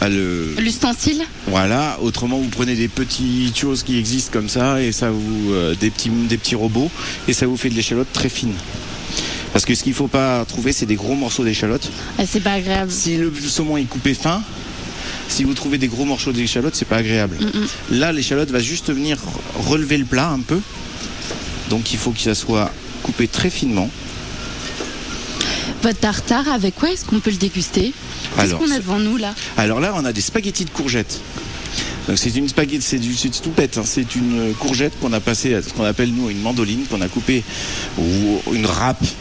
ah, 0.00 0.08
le, 0.08 0.54
L'ustensile 0.58 1.22
voilà. 1.46 1.98
Autrement, 2.00 2.38
vous 2.38 2.48
prenez 2.48 2.74
des 2.74 2.88
petites 2.88 3.56
choses 3.58 3.82
qui 3.82 3.98
existent 3.98 4.32
comme 4.32 4.48
ça 4.48 4.80
et 4.80 4.90
ça 4.92 5.10
vous, 5.10 5.52
euh, 5.52 5.74
des 5.74 5.90
petits, 5.90 6.08
des 6.10 6.38
petits 6.38 6.54
robots 6.54 6.90
et 7.28 7.32
ça 7.32 7.46
vous 7.46 7.56
fait 7.56 7.68
de 7.68 7.74
l'échalote 7.74 8.08
très 8.12 8.28
fine. 8.30 8.54
Parce 9.52 9.66
que 9.66 9.74
ce 9.74 9.82
qu'il 9.82 9.92
faut 9.92 10.08
pas 10.08 10.44
trouver, 10.46 10.72
c'est 10.72 10.86
des 10.86 10.94
gros 10.94 11.14
morceaux 11.14 11.44
d'échalote. 11.44 11.90
Ah, 12.18 12.22
C'est 12.26 12.40
pas 12.40 12.52
agréable. 12.52 12.90
Si 12.90 13.18
le 13.18 13.30
saumon 13.34 13.76
est 13.76 13.84
coupé 13.84 14.14
fin, 14.14 14.42
si 15.28 15.44
vous 15.44 15.52
trouvez 15.52 15.76
des 15.76 15.88
gros 15.88 16.06
morceaux 16.06 16.32
d'échalote, 16.32 16.74
c'est 16.74 16.86
pas 16.86 16.96
agréable. 16.96 17.36
Mm, 17.40 17.96
Là, 17.96 18.12
l'échalote 18.12 18.50
va 18.50 18.60
juste 18.60 18.90
venir 18.90 19.18
relever 19.68 19.98
le 19.98 20.06
plat 20.06 20.30
un 20.30 20.40
peu. 20.40 20.58
Donc 21.68 21.92
il 21.92 21.98
faut 21.98 22.12
que 22.12 22.20
ça 22.20 22.34
soit 22.34 22.70
coupé 23.02 23.28
très 23.28 23.50
finement. 23.50 23.90
Votre 25.82 25.98
tartare, 25.98 26.48
avec 26.48 26.74
quoi 26.76 26.90
est-ce 26.90 27.04
qu'on 27.04 27.20
peut 27.20 27.30
le 27.30 27.36
déguster? 27.36 27.92
Qu'est-ce 28.36 28.40
Alors, 28.40 28.58
qu'on 28.60 28.70
a 28.70 28.78
devant 28.78 28.98
nous 28.98 29.16
là? 29.16 29.34
Alors 29.56 29.80
là, 29.80 29.92
on 29.96 30.04
a 30.04 30.12
des 30.12 30.20
spaghettis 30.20 30.64
de 30.64 30.70
courgettes. 30.70 31.20
Donc 32.08 32.18
c'est 32.18 32.34
une 32.34 32.48
spaghetti, 32.48 32.84
c'est 32.84 32.98
du, 32.98 33.10
hein. 33.12 33.82
C'est 33.84 34.14
une 34.16 34.54
courgette 34.58 34.92
qu'on 35.00 35.12
a 35.12 35.20
passée 35.20 35.54
à 35.54 35.62
ce 35.62 35.70
qu'on 35.72 35.84
appelle 35.84 36.12
nous 36.12 36.28
une 36.30 36.40
mandoline, 36.40 36.84
qu'on 36.90 37.00
a 37.00 37.08
coupée 37.08 37.42
ou 37.98 38.40
une 38.52 38.66
râpe. 38.66 39.02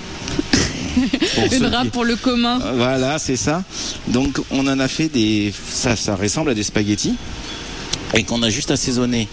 Une 1.38 1.50
qui- 1.50 1.65
râpe 1.65 1.89
pour 1.91 2.03
le 2.03 2.17
commun. 2.17 2.60
Voilà, 2.75 3.17
c'est 3.17 3.38
ça. 3.38 3.63
Donc 4.10 4.39
on 4.51 4.67
en 4.67 4.79
a 4.79 4.88
fait 4.89 5.07
des, 5.07 5.53
ça, 5.69 5.95
ça 5.95 6.15
ressemble 6.15 6.50
à 6.50 6.53
des 6.53 6.63
spaghettis 6.63 7.15
et 8.13 8.24
qu'on 8.24 8.43
a 8.43 8.50
juste 8.50 8.71
assaisonné 8.71 9.27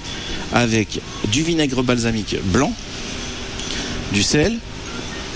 avec 0.52 1.00
du 1.32 1.42
vinaigre 1.42 1.82
balsamique 1.82 2.36
blanc, 2.44 2.72
du 4.12 4.22
sel, 4.22 4.56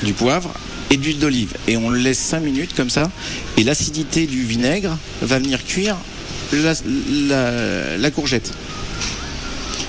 du 0.05 0.13
poivre 0.13 0.53
et 0.93 0.97
de 0.97 1.03
l'huile 1.03 1.19
d'olive. 1.19 1.55
Et 1.67 1.77
on 1.77 1.91
le 1.91 1.99
laisse 1.99 2.19
5 2.19 2.41
minutes 2.41 2.75
comme 2.77 2.91
ça. 2.91 3.11
Et 3.57 3.65
l'acidité 3.65 4.27
du 4.27 4.43
vinaigre 4.45 4.97
va 5.23 5.39
venir 5.41 5.65
cuire 5.65 5.97
la, 6.53 6.75
la- 7.29 7.97
la 7.99 8.11
courgette. 8.11 8.53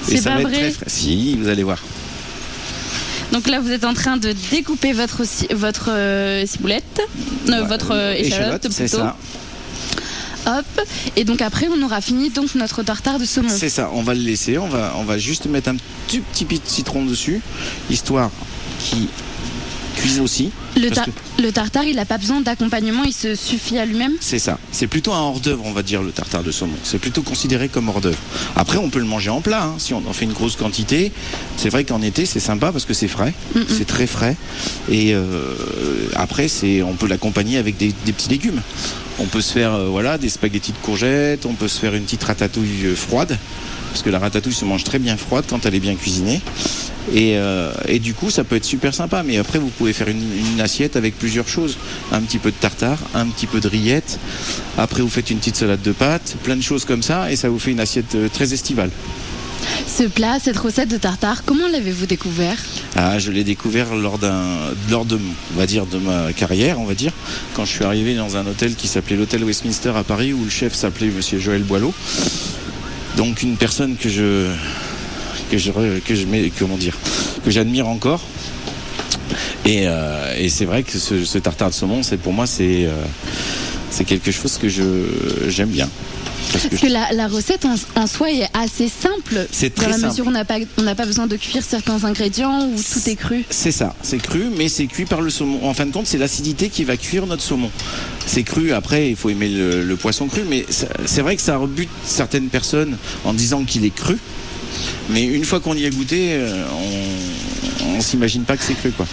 Et 0.10 0.16
C'est 0.16 0.22
ça 0.24 0.32
pas 0.32 0.36
va 0.38 0.42
être 0.42 0.48
vrai 0.50 0.58
très 0.60 0.72
frais. 0.72 0.86
Si, 0.88 1.36
vous 1.36 1.48
allez 1.50 1.64
voir. 1.64 1.80
Donc 3.32 3.48
là, 3.48 3.60
vous 3.60 3.72
êtes 3.72 3.84
en 3.86 3.94
train 3.94 4.18
de 4.18 4.34
découper 4.52 4.94
votre, 4.94 5.24
votre 5.56 5.90
euh, 5.92 6.46
ciboulette, 6.46 7.02
euh, 7.50 7.64
votre 7.64 7.92
euh, 7.92 8.14
échalote, 8.14 8.68
c'est 8.70 8.84
plutôt. 8.86 8.98
ça. 8.98 9.18
Hop. 10.46 10.82
Et 11.16 11.24
donc 11.24 11.42
après, 11.42 11.68
on 11.76 11.82
aura 11.84 12.02
fini 12.02 12.30
donc 12.30 12.54
notre 12.56 12.84
tartare 12.84 13.18
de 13.18 13.26
saumon. 13.26 13.48
C'est 13.50 13.70
ça, 13.70 13.90
on 13.94 14.04
va 14.04 14.14
le 14.14 14.20
laisser, 14.20 14.58
on 14.58 14.68
va, 14.68 14.94
on 14.98 15.04
va 15.04 15.18
juste 15.18 15.46
mettre 15.46 15.70
un 15.70 15.78
tout 16.08 16.20
petit 16.34 16.44
peu 16.46 16.56
de 16.56 16.62
citron 16.66 17.06
dessus, 17.06 17.40
histoire 17.90 18.30
qu'il 18.80 19.08
aussi. 20.22 20.52
Le, 20.76 20.90
parce 20.90 20.96
tar- 20.96 21.06
que 21.06 21.42
le 21.42 21.52
tartare, 21.52 21.84
il 21.86 21.96
n'a 21.96 22.06
pas 22.06 22.18
besoin 22.18 22.42
d'accompagnement, 22.42 23.04
il 23.04 23.14
se 23.14 23.36
suffit 23.36 23.78
à 23.78 23.86
lui-même. 23.86 24.14
C'est 24.20 24.40
ça, 24.40 24.58
c'est 24.72 24.88
plutôt 24.88 25.14
un 25.14 25.20
hors-d'œuvre, 25.20 25.64
on 25.66 25.72
va 25.72 25.84
dire, 25.84 26.02
le 26.02 26.12
tartare 26.12 26.44
de 26.44 26.52
saumon. 26.52 26.76
C'est 26.84 27.00
plutôt 27.00 27.22
considéré 27.22 27.70
comme 27.70 27.90
hors-d'œuvre. 27.90 28.18
Après, 28.56 28.78
on 28.78 28.90
peut 28.90 29.00
le 29.00 29.06
manger 29.06 29.30
en 29.30 29.42
plat, 29.42 29.64
hein, 29.64 29.76
si 29.78 29.94
on 29.94 30.04
en 30.08 30.14
fait 30.14 30.26
une 30.26 30.34
grosse 30.34 30.56
quantité. 30.56 31.12
C'est 31.58 31.70
vrai 31.70 31.84
qu'en 31.84 32.02
été, 32.02 32.26
c'est 32.26 32.40
sympa 32.40 32.72
parce 32.72 32.86
que 32.86 32.94
c'est 32.94 33.08
frais, 33.08 33.34
c'est 33.68 33.88
très 33.88 34.08
frais. 34.08 34.36
Et 34.92 35.14
euh, 35.14 35.54
après, 36.16 36.48
c'est, 36.48 36.82
on 36.84 36.94
peut 36.94 37.08
l'accompagner 37.08 37.58
avec 37.58 37.78
des, 37.78 37.94
des 38.06 38.14
petits 38.14 38.30
légumes. 38.30 38.62
On 39.20 39.26
peut 39.26 39.42
se 39.42 39.54
faire 39.54 39.74
euh, 39.74 39.88
voilà, 39.90 40.18
des 40.18 40.30
spaghettis 40.30 40.72
de 40.72 40.78
courgettes, 40.78 41.46
on 41.46 41.54
peut 41.54 41.68
se 41.68 41.80
faire 41.80 41.94
une 41.94 42.04
petite 42.04 42.24
ratatouille 42.24 42.86
euh, 42.86 42.96
froide, 42.96 43.38
parce 43.92 44.02
que 44.02 44.10
la 44.10 44.18
ratatouille 44.20 44.54
se 44.54 44.66
mange 44.66 44.84
très 44.84 44.98
bien 44.98 45.18
froide 45.18 45.46
quand 45.48 45.66
elle 45.66 45.76
est 45.76 45.80
bien 45.80 45.96
cuisinée. 45.96 46.42
Et, 47.12 47.38
euh, 47.38 47.72
et 47.88 48.00
du 48.00 48.14
coup, 48.14 48.30
ça 48.30 48.44
peut 48.44 48.56
être 48.56 48.66
super 48.66 48.94
sympa. 48.94 49.24
Mais 49.24 49.38
après, 49.38 49.60
vous 49.60 49.70
pouvez 49.70 49.94
faire 49.94 50.08
une, 50.08 50.24
une 50.54 50.62
assiette 50.62 50.96
avec 50.96 51.18
plusieurs 51.18 51.48
choses. 51.48 51.78
Un 52.12 52.22
petit 52.22 52.38
peu 52.38 52.52
de 52.52 52.56
tartare, 52.56 53.00
un 53.14 53.28
petit 53.28 53.48
peu 53.48 53.60
de 53.60 53.68
rillettes. 53.68 54.20
Après, 54.78 55.02
vous 55.02 55.10
faites 55.10 55.30
une 55.30 55.40
petite 55.40 55.58
salade 55.58 55.82
de 55.82 55.92
pâtes, 55.92 56.36
plein 56.44 56.56
de 56.56 56.62
choses 56.62 56.86
comme 56.86 57.04
ça. 57.04 57.32
Et 57.32 57.36
ça 57.36 57.50
vous 57.50 57.60
fait 57.60 57.72
une 57.72 57.82
assiette 57.82 58.16
euh, 58.16 58.30
très 58.30 58.54
estivale. 58.54 58.90
Ce 59.88 60.04
plat, 60.04 60.40
cette 60.44 60.58
recette 60.58 60.90
de 60.90 60.98
tartare, 60.98 61.44
comment 61.46 61.68
l'avez-vous 61.68 62.06
découvert? 62.06 62.58
Ah, 62.96 63.18
je 63.18 63.32
l'ai 63.32 63.44
découvert 63.44 63.96
lors 63.96 64.18
d'un, 64.18 64.44
lors 64.90 65.06
de, 65.06 65.18
on 65.54 65.58
va 65.58 65.66
dire, 65.66 65.86
de 65.86 65.98
ma 65.98 66.34
carrière, 66.34 66.80
on 66.80 66.86
va 66.86 66.94
dire, 66.94 67.14
quand 67.54 67.64
je 67.64 67.72
suis 67.72 67.86
arrivé 67.86 68.14
dans 68.16 68.36
un 68.36 68.46
hôtel 68.46 68.76
qui 68.76 68.88
s'appelait 68.88 69.16
l'hôtel 69.16 69.44
Westminster 69.44 69.94
à 69.96 70.04
Paris, 70.04 70.34
où 70.34 70.44
le 70.44 70.50
chef 70.50 70.74
s'appelait 70.74 71.08
Monsieur 71.08 71.40
Joël 71.40 71.64
Boileau. 71.64 71.94
Donc 73.16 73.42
une 73.42 73.56
personne 73.56 73.96
que 73.96 74.10
je, 74.10 74.52
que 75.54 75.60
je, 75.60 75.72
que 76.00 76.16
je 76.16 76.26
mets, 76.26 76.52
comment 76.58 76.78
dire, 76.78 76.98
que 77.46 77.52
j'admire 77.52 77.88
encore. 77.88 78.22
Et, 79.66 79.84
euh, 79.86 80.36
et 80.38 80.50
c'est 80.50 80.66
vrai 80.66 80.82
que 80.84 80.98
ce, 80.98 81.24
ce 81.24 81.38
tartare 81.38 81.70
de 81.70 81.76
saumon, 81.76 82.02
c'est 82.04 82.18
pour 82.18 82.34
moi, 82.34 82.48
c'est, 82.48 82.86
euh, 82.86 82.92
c'est 83.92 84.04
quelque 84.04 84.32
chose 84.32 84.58
que 84.58 84.68
je, 84.68 84.84
j'aime 85.48 85.70
bien. 85.70 85.88
Parce 86.52 86.64
que 86.66 86.70
Parce 86.70 86.82
que 86.82 86.88
la, 86.88 87.12
la 87.14 87.28
recette 87.28 87.66
en, 87.66 87.76
en 88.02 88.08
soi 88.08 88.32
est 88.32 88.48
assez 88.54 88.90
simple. 88.90 89.48
C'est 89.52 89.74
très 89.74 89.86
Dans 89.86 89.92
la 89.92 89.98
simple. 89.98 90.10
mesure 90.12 90.26
où 90.26 90.30
on 90.30 90.32
n'a 90.32 90.44
pas, 90.46 90.58
on 90.78 90.82
n'a 90.82 90.96
pas 90.96 91.06
besoin 91.06 91.26
de 91.28 91.36
cuire 91.38 91.64
certains 91.68 92.04
ingrédients 92.04 92.66
ou 92.68 92.76
tout 92.76 93.10
est 93.10 93.16
cru. 93.16 93.46
C'est 93.50 93.72
ça, 93.72 93.96
c'est 94.02 94.18
cru, 94.22 94.46
mais 94.58 94.68
c'est 94.70 94.88
cuit 94.88 95.06
par 95.06 95.22
le 95.22 95.30
saumon. 95.30 95.66
En 95.68 95.74
fin 95.74 95.86
de 95.86 95.92
compte, 95.92 96.08
c'est 96.08 96.18
l'acidité 96.18 96.70
qui 96.70 96.84
va 96.84 96.98
cuire 96.98 97.26
notre 97.28 97.44
saumon. 97.44 97.70
C'est 98.26 98.44
cru, 98.44 98.74
après, 98.74 99.10
il 99.12 99.16
faut 99.16 99.30
aimer 99.30 99.50
le, 99.50 99.84
le 99.84 99.96
poisson 99.96 100.28
cru, 100.28 100.42
mais 100.50 100.66
c'est 100.70 101.22
vrai 101.22 101.36
que 101.36 101.42
ça 101.44 101.58
rebute 101.58 101.90
certaines 102.06 102.48
personnes 102.50 102.98
en 103.24 103.34
disant 103.34 103.64
qu'il 103.64 103.86
est 103.86 103.96
cru. 103.96 104.18
Mais 105.10 105.24
une 105.24 105.46
fois 105.46 105.60
qu'on 105.60 105.76
y 105.76 105.86
a 105.86 105.90
goûté, 105.90 106.34
euh, 106.34 106.64
on, 107.84 107.98
on 107.98 108.02
s'imagine 108.02 108.44
pas 108.44 108.58
que 108.58 108.64
c'est 108.64 108.74
cru, 108.76 108.92
quoi. 108.92 109.06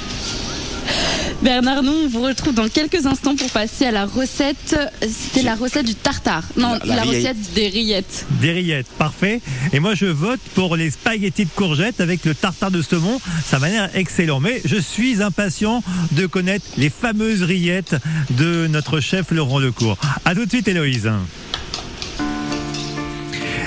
Bernard, 1.43 1.83
nous, 1.83 1.93
on 2.05 2.09
vous 2.09 2.21
retrouve 2.21 2.53
dans 2.53 2.69
quelques 2.69 3.07
instants 3.07 3.35
pour 3.35 3.49
passer 3.49 3.87
à 3.87 3.91
la 3.91 4.05
recette. 4.05 4.77
C'était 5.00 5.41
la 5.43 5.55
recette 5.55 5.87
du 5.87 5.95
tartare. 5.95 6.43
Non, 6.59 6.73
La- 6.73 6.79
la, 6.85 6.97
la 6.97 7.03
rillette. 7.03 7.37
recette 7.37 7.55
des 7.55 7.69
rillettes. 7.69 8.27
Des 8.43 8.53
rillettes, 8.53 8.89
parfait. 8.99 9.41
Et 9.73 9.81
moi, 9.81 9.95
je 9.95 10.05
vote 10.05 10.41
pour 10.55 10.77
les 10.77 10.91
spaghettis 10.91 11.47
de 11.47 11.50
courgettes 11.57 12.03
avec 12.03 12.27
le 12.27 12.35
tartare 12.35 12.71
de 12.71 12.83
saumon. 12.83 13.19
Ça 13.47 13.59
m'a 13.59 13.71
l'air 13.71 13.89
excellent. 13.95 14.41
Mais 14.41 14.61
je 14.67 14.77
suis 14.77 15.23
impatient 15.23 15.83
de 16.12 16.27
connaître 16.27 16.67
les 16.77 16.91
fameuses 16.91 17.43
rillettes 17.43 17.97
de 18.33 18.67
notre 18.67 19.00
chef 19.00 19.31
Laurent 19.31 19.61
Lecourt. 19.61 19.97
À 20.27 20.35
tout 20.35 20.45
de 20.45 20.50
suite, 20.50 20.69
Héloïse. 20.69 21.11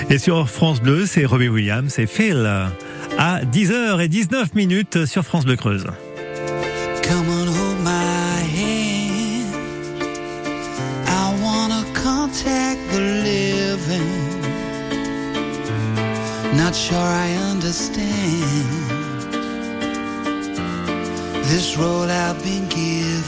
Et 0.09 0.17
sur 0.17 0.49
France 0.49 0.81
Bleu, 0.81 1.05
c'est 1.05 1.25
Robbie 1.25 1.49
Williams 1.49 1.97
et 1.97 2.07
Phil 2.07 2.49
à 3.17 3.43
10h19 3.45 4.47
minutes 4.55 5.05
sur 5.05 5.23
France 5.23 5.45
Bleu 5.45 5.55
Creuse. 5.55 5.85
Come 7.03 7.29
on, 7.29 7.47
hold 7.47 7.79
my 7.83 8.41
hand. 8.43 9.53
I 11.07 11.33
wanna 11.41 11.83
contact 11.93 12.79
the 12.91 12.99
living. 12.99 14.33
Not 16.55 16.73
sure 16.75 16.97
I 16.97 17.33
understand 17.51 18.83
this 21.43 21.77
role 21.77 22.09
I've 22.09 22.41
been 22.43 22.67
given. 22.69 23.23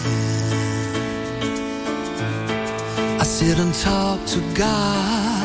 I 3.20 3.24
sit 3.24 3.60
and 3.60 3.74
talk 3.74 4.24
to 4.28 4.40
God, 4.54 5.45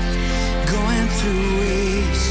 to 1.21 1.59
waste. 1.59 2.30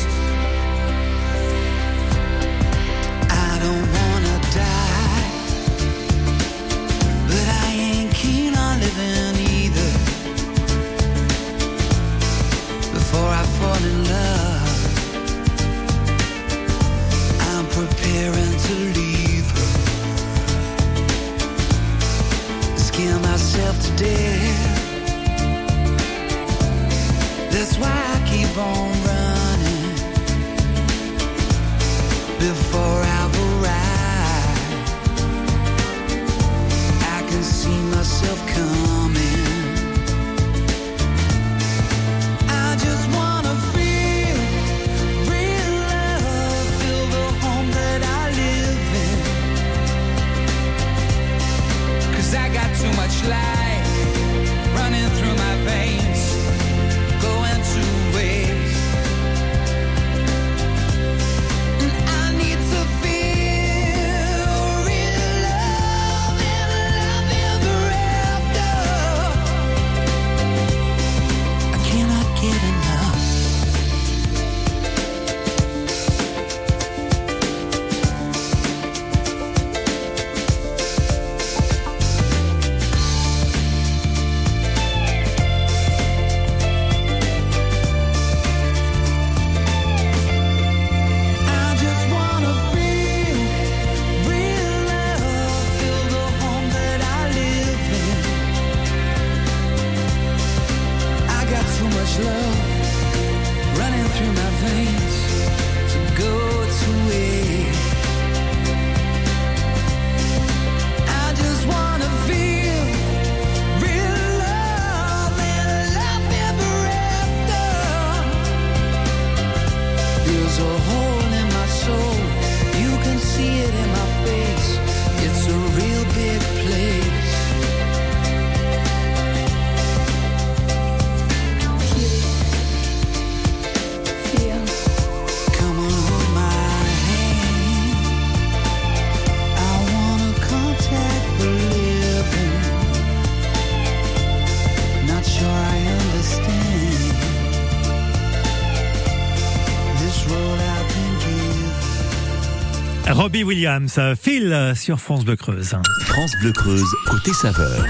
Robbie 153.21 153.45
Williams, 153.45 154.01
Phil 154.19 154.73
sur 154.75 154.99
France 154.99 155.27
Bleu 155.27 155.37
Creuse. 155.37 155.77
France 156.07 156.33
Bleu 156.41 156.53
Creuse, 156.53 156.91
côté 157.07 157.35
saveur. 157.35 157.85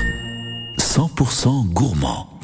100% 0.77 1.69
gourmand. 1.69 2.41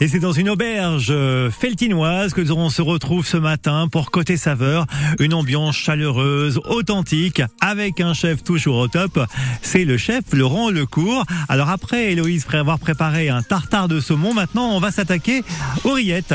Et 0.00 0.08
c'est 0.08 0.18
dans 0.18 0.32
une 0.32 0.50
auberge 0.50 1.14
feltinoise 1.50 2.34
que 2.34 2.40
l'on 2.40 2.70
se 2.70 2.82
retrouve 2.82 3.24
ce 3.24 3.36
matin 3.36 3.86
pour 3.86 4.10
Côté 4.10 4.36
Saveur. 4.36 4.86
Une 5.20 5.32
ambiance 5.32 5.76
chaleureuse, 5.76 6.60
authentique, 6.68 7.40
avec 7.60 8.00
un 8.00 8.14
chef 8.14 8.42
toujours 8.42 8.78
au 8.78 8.88
top. 8.88 9.24
C'est 9.62 9.84
le 9.84 9.96
chef 9.96 10.24
Laurent 10.32 10.70
Lecourt. 10.70 11.24
Alors 11.48 11.68
après, 11.68 12.10
Héloïse, 12.10 12.42
après 12.46 12.58
avoir 12.58 12.80
préparé 12.80 13.28
un 13.28 13.42
tartare 13.42 13.86
de 13.86 14.00
saumon, 14.00 14.34
maintenant 14.34 14.70
on 14.72 14.80
va 14.80 14.90
s'attaquer 14.90 15.44
aux 15.84 15.92
rillettes. 15.92 16.34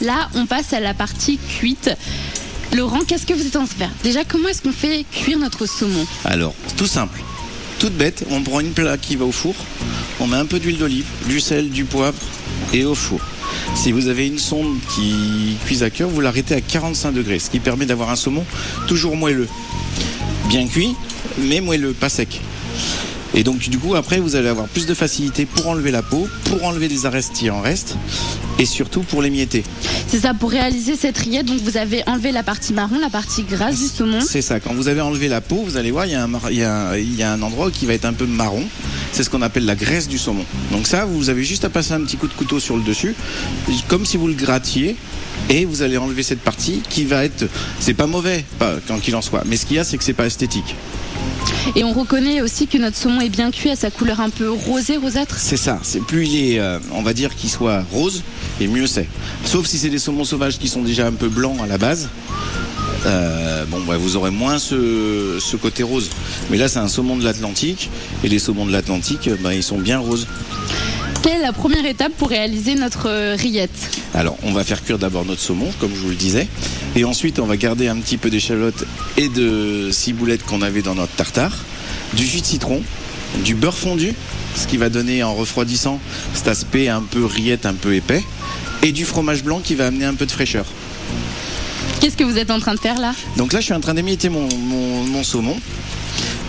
Là, 0.00 0.28
on 0.36 0.46
passe 0.46 0.72
à 0.72 0.78
la 0.78 0.94
partie 0.94 1.38
cuite. 1.38 1.90
Laurent, 2.76 3.00
qu'est-ce 3.06 3.24
que 3.24 3.32
vous 3.32 3.46
êtes 3.46 3.56
en 3.56 3.66
faire? 3.66 3.90
Déjà, 4.02 4.24
comment 4.24 4.48
est-ce 4.48 4.62
qu'on 4.62 4.72
fait 4.72 5.04
cuire 5.10 5.38
notre 5.38 5.66
saumon? 5.66 6.06
Alors, 6.24 6.54
tout 6.76 6.86
simple, 6.86 7.18
toute 7.78 7.94
bête, 7.94 8.24
on 8.30 8.42
prend 8.42 8.60
une 8.60 8.72
plaque 8.72 9.00
qui 9.00 9.16
va 9.16 9.24
au 9.24 9.32
four, 9.32 9.54
on 10.20 10.26
met 10.26 10.36
un 10.36 10.44
peu 10.44 10.58
d'huile 10.58 10.76
d'olive, 10.76 11.06
du 11.26 11.40
sel, 11.40 11.70
du 11.70 11.84
poivre 11.84 12.18
et 12.74 12.84
au 12.84 12.94
four. 12.94 13.20
Si 13.74 13.90
vous 13.90 14.08
avez 14.08 14.26
une 14.26 14.38
sonde 14.38 14.76
qui 14.94 15.56
cuise 15.64 15.82
à 15.82 15.88
cœur, 15.88 16.10
vous 16.10 16.20
l'arrêtez 16.20 16.54
à 16.54 16.60
45 16.60 17.12
degrés, 17.12 17.38
ce 17.38 17.48
qui 17.48 17.58
permet 17.58 17.86
d'avoir 17.86 18.10
un 18.10 18.16
saumon 18.16 18.44
toujours 18.86 19.16
moelleux. 19.16 19.48
Bien 20.48 20.66
cuit, 20.66 20.94
mais 21.38 21.60
moelleux, 21.60 21.94
pas 21.94 22.10
sec. 22.10 22.40
Et 23.34 23.44
donc 23.44 23.58
du 23.68 23.78
coup 23.78 23.94
après 23.94 24.18
vous 24.18 24.36
allez 24.36 24.48
avoir 24.48 24.66
plus 24.68 24.86
de 24.86 24.94
facilité 24.94 25.46
pour 25.46 25.68
enlever 25.68 25.90
la 25.90 26.02
peau, 26.02 26.28
pour 26.44 26.64
enlever 26.64 26.88
les 26.88 27.06
arêtes 27.06 27.30
en 27.50 27.60
restent 27.60 27.96
et 28.58 28.66
surtout 28.66 29.00
pour 29.02 29.22
l'émietter. 29.22 29.62
C'est 30.08 30.20
ça, 30.20 30.34
pour 30.34 30.50
réaliser 30.50 30.96
cette 30.96 31.18
rillette, 31.18 31.46
donc 31.46 31.60
vous 31.60 31.76
avez 31.76 32.02
enlevé 32.08 32.32
la 32.32 32.42
partie 32.42 32.72
marron, 32.72 32.98
la 32.98 33.10
partie 33.10 33.42
grasse 33.44 33.78
du 33.78 33.86
saumon. 33.86 34.20
C'est 34.20 34.42
ça, 34.42 34.58
quand 34.60 34.74
vous 34.74 34.88
avez 34.88 35.00
enlevé 35.00 35.28
la 35.28 35.40
peau, 35.40 35.62
vous 35.64 35.76
allez 35.76 35.90
voir, 35.90 36.06
il 36.06 36.12
y, 36.12 36.14
a 36.14 36.22
un 36.22 36.26
mar- 36.28 36.50
il 36.50 36.58
y 36.58 36.62
a 36.64 36.90
un- 36.90 36.96
il 36.96 37.14
y 37.16 37.22
a 37.22 37.32
un 37.32 37.42
endroit 37.42 37.70
qui 37.70 37.86
va 37.86 37.94
être 37.94 38.04
un 38.06 38.12
peu 38.12 38.26
marron. 38.26 38.64
C'est 39.12 39.22
ce 39.22 39.30
qu'on 39.30 39.42
appelle 39.42 39.64
la 39.64 39.74
graisse 39.76 40.08
du 40.08 40.18
saumon. 40.18 40.44
Donc 40.72 40.86
ça, 40.86 41.04
vous 41.04 41.28
avez 41.30 41.44
juste 41.44 41.64
à 41.64 41.70
passer 41.70 41.92
un 41.92 42.00
petit 42.00 42.16
coup 42.16 42.28
de 42.28 42.32
couteau 42.34 42.58
sur 42.60 42.76
le 42.76 42.82
dessus, 42.82 43.14
comme 43.88 44.04
si 44.06 44.16
vous 44.16 44.28
le 44.28 44.34
grattiez. 44.34 44.96
Et 45.50 45.64
vous 45.64 45.82
allez 45.82 45.96
enlever 45.96 46.22
cette 46.24 46.40
partie 46.40 46.82
qui 46.90 47.04
va 47.04 47.24
être, 47.24 47.46
c'est 47.78 47.94
pas 47.94 48.06
mauvais, 48.08 48.44
pas, 48.58 48.74
quand 48.88 48.98
qu'il 48.98 49.14
en 49.14 49.22
soit. 49.22 49.44
Mais 49.46 49.56
ce 49.56 49.66
qu'il 49.66 49.76
y 49.76 49.78
a, 49.78 49.84
c'est 49.84 49.96
que 49.96 50.02
c'est 50.04 50.12
pas 50.12 50.26
esthétique. 50.26 50.74
Et 51.76 51.84
on 51.84 51.92
reconnaît 51.92 52.40
aussi 52.40 52.66
que 52.66 52.78
notre 52.78 52.96
saumon 52.96 53.20
est 53.20 53.28
bien 53.28 53.50
cuit 53.50 53.70
à 53.70 53.76
sa 53.76 53.90
couleur 53.90 54.20
un 54.20 54.30
peu 54.30 54.50
rosée, 54.50 54.96
rosâtre. 54.96 55.36
C'est 55.38 55.56
ça, 55.56 55.78
c'est 55.82 56.02
plus 56.02 56.26
il 56.26 56.52
est, 56.54 56.58
euh, 56.58 56.78
on 56.92 57.02
va 57.02 57.12
dire 57.12 57.36
qu'il 57.36 57.50
soit 57.50 57.84
rose, 57.92 58.22
et 58.60 58.66
mieux 58.66 58.86
c'est. 58.86 59.06
Sauf 59.44 59.66
si 59.66 59.78
c'est 59.78 59.90
des 59.90 59.98
saumons 59.98 60.24
sauvages 60.24 60.58
qui 60.58 60.68
sont 60.68 60.82
déjà 60.82 61.06
un 61.06 61.12
peu 61.12 61.28
blancs 61.28 61.58
à 61.62 61.66
la 61.66 61.78
base. 61.78 62.08
Euh, 63.06 63.64
bon, 63.66 63.80
bah, 63.86 63.96
vous 63.96 64.16
aurez 64.16 64.30
moins 64.30 64.58
ce, 64.58 65.38
ce 65.40 65.56
côté 65.56 65.82
rose. 65.82 66.10
Mais 66.50 66.56
là, 66.56 66.68
c'est 66.68 66.80
un 66.80 66.88
saumon 66.88 67.16
de 67.16 67.24
l'Atlantique, 67.24 67.90
et 68.24 68.28
les 68.28 68.38
saumons 68.38 68.66
de 68.66 68.72
l'Atlantique, 68.72 69.30
bah, 69.40 69.54
ils 69.54 69.62
sont 69.62 69.78
bien 69.78 69.98
roses. 69.98 70.26
Quelle 71.22 71.40
est 71.40 71.42
la 71.42 71.52
première 71.52 71.84
étape 71.84 72.12
pour 72.12 72.28
réaliser 72.28 72.74
notre 72.74 73.08
euh, 73.08 73.36
rillette? 73.38 73.97
Alors, 74.14 74.36
on 74.42 74.52
va 74.52 74.64
faire 74.64 74.82
cuire 74.82 74.98
d'abord 74.98 75.24
notre 75.24 75.40
saumon, 75.40 75.70
comme 75.78 75.90
je 75.94 76.00
vous 76.00 76.08
le 76.08 76.14
disais, 76.14 76.48
et 76.96 77.04
ensuite, 77.04 77.38
on 77.38 77.46
va 77.46 77.56
garder 77.56 77.88
un 77.88 77.96
petit 77.96 78.16
peu 78.16 78.30
d'échalote 78.30 78.84
et 79.16 79.28
de 79.28 79.90
ciboulette 79.92 80.42
qu'on 80.44 80.62
avait 80.62 80.82
dans 80.82 80.94
notre 80.94 81.12
tartare, 81.12 81.56
du 82.14 82.24
jus 82.26 82.40
de 82.40 82.46
citron, 82.46 82.82
du 83.44 83.54
beurre 83.54 83.76
fondu, 83.76 84.14
ce 84.56 84.66
qui 84.66 84.76
va 84.78 84.88
donner 84.88 85.22
en 85.22 85.34
refroidissant 85.34 86.00
cet 86.34 86.48
aspect 86.48 86.88
un 86.88 87.02
peu 87.02 87.24
rillette, 87.24 87.66
un 87.66 87.74
peu 87.74 87.94
épais, 87.94 88.24
et 88.82 88.92
du 88.92 89.04
fromage 89.04 89.44
blanc 89.44 89.60
qui 89.62 89.74
va 89.74 89.86
amener 89.88 90.06
un 90.06 90.14
peu 90.14 90.24
de 90.26 90.32
fraîcheur. 90.32 90.64
Qu'est-ce 92.00 92.16
que 92.16 92.24
vous 92.24 92.38
êtes 92.38 92.50
en 92.50 92.60
train 92.60 92.74
de 92.74 92.80
faire 92.80 92.98
là? 92.98 93.12
Donc 93.36 93.52
là, 93.52 93.60
je 93.60 93.66
suis 93.66 93.74
en 93.74 93.80
train 93.80 93.94
d'émietter 93.94 94.28
mon, 94.30 94.48
mon- 94.56 95.04
mon 95.04 95.22
saumon 95.22 95.56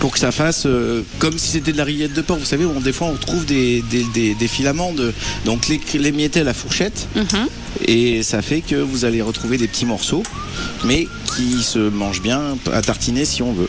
pour 0.00 0.10
que 0.12 0.18
ça 0.18 0.32
fasse 0.32 0.64
euh, 0.66 1.02
comme 1.18 1.38
si 1.38 1.48
c'était 1.48 1.72
de 1.72 1.76
la 1.76 1.84
rillette 1.84 2.14
de 2.14 2.22
porc. 2.22 2.38
Vous 2.38 2.44
savez, 2.44 2.64
on, 2.66 2.80
des 2.80 2.92
fois, 2.92 3.06
on 3.08 3.16
trouve 3.16 3.44
des, 3.46 3.82
des- 3.90 4.06
des- 4.12 4.34
des 4.34 4.48
filaments. 4.48 4.92
De, 4.92 5.12
donc 5.44 5.68
les, 5.68 5.80
l'émietter 5.98 6.40
à 6.40 6.44
la 6.44 6.54
fourchette, 6.54 7.06
Mhm. 7.14 7.46
et 7.86 8.22
ça 8.22 8.42
fait 8.42 8.62
que 8.62 8.74
vous 8.76 9.04
allez 9.04 9.22
retrouver 9.22 9.56
des 9.58 9.68
petits 9.68 9.86
morceaux, 9.86 10.22
mais 10.84 11.06
qui 11.36 11.62
se 11.62 11.78
mangent 11.78 12.22
bien 12.22 12.56
à 12.72 12.82
tartiner 12.82 13.24
si 13.24 13.42
on 13.42 13.52
veut. 13.52 13.68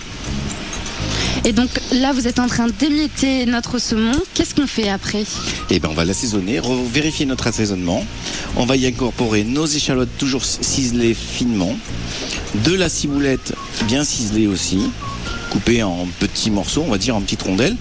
Et 1.43 1.53
donc 1.53 1.69
là, 1.91 2.13
vous 2.13 2.27
êtes 2.27 2.37
en 2.39 2.47
train 2.47 2.67
d'émietter 2.67 3.45
notre 3.47 3.79
saumon. 3.79 4.11
Qu'est-ce 4.35 4.53
qu'on 4.53 4.67
fait 4.67 4.89
après? 4.89 5.23
Et 5.71 5.79
ben 5.79 5.89
on 5.91 5.95
va 5.95 6.05
l'assaisonner, 6.05 6.61
vérifier 6.93 7.25
notre 7.25 7.47
assaisonnement. 7.47 8.05
On 8.55 8.65
va 8.65 8.75
y 8.77 8.85
incorporer 8.85 9.43
nos 9.43 9.65
échalotes 9.65 10.15
toujours 10.19 10.45
ciselées 10.45 11.15
finement, 11.15 11.75
de 12.63 12.73
la 12.75 12.89
ciboulette 12.89 13.53
bien 13.87 14.03
ciselée 14.03 14.45
aussi, 14.47 14.91
coupée 15.51 15.83
en 15.83 16.07
petits 16.19 16.49
morceaux, 16.49 16.83
on 16.87 16.91
va 16.91 16.97
dire 16.97 17.15
en 17.15 17.21
petites 17.21 17.43
rondelles. 17.43 17.75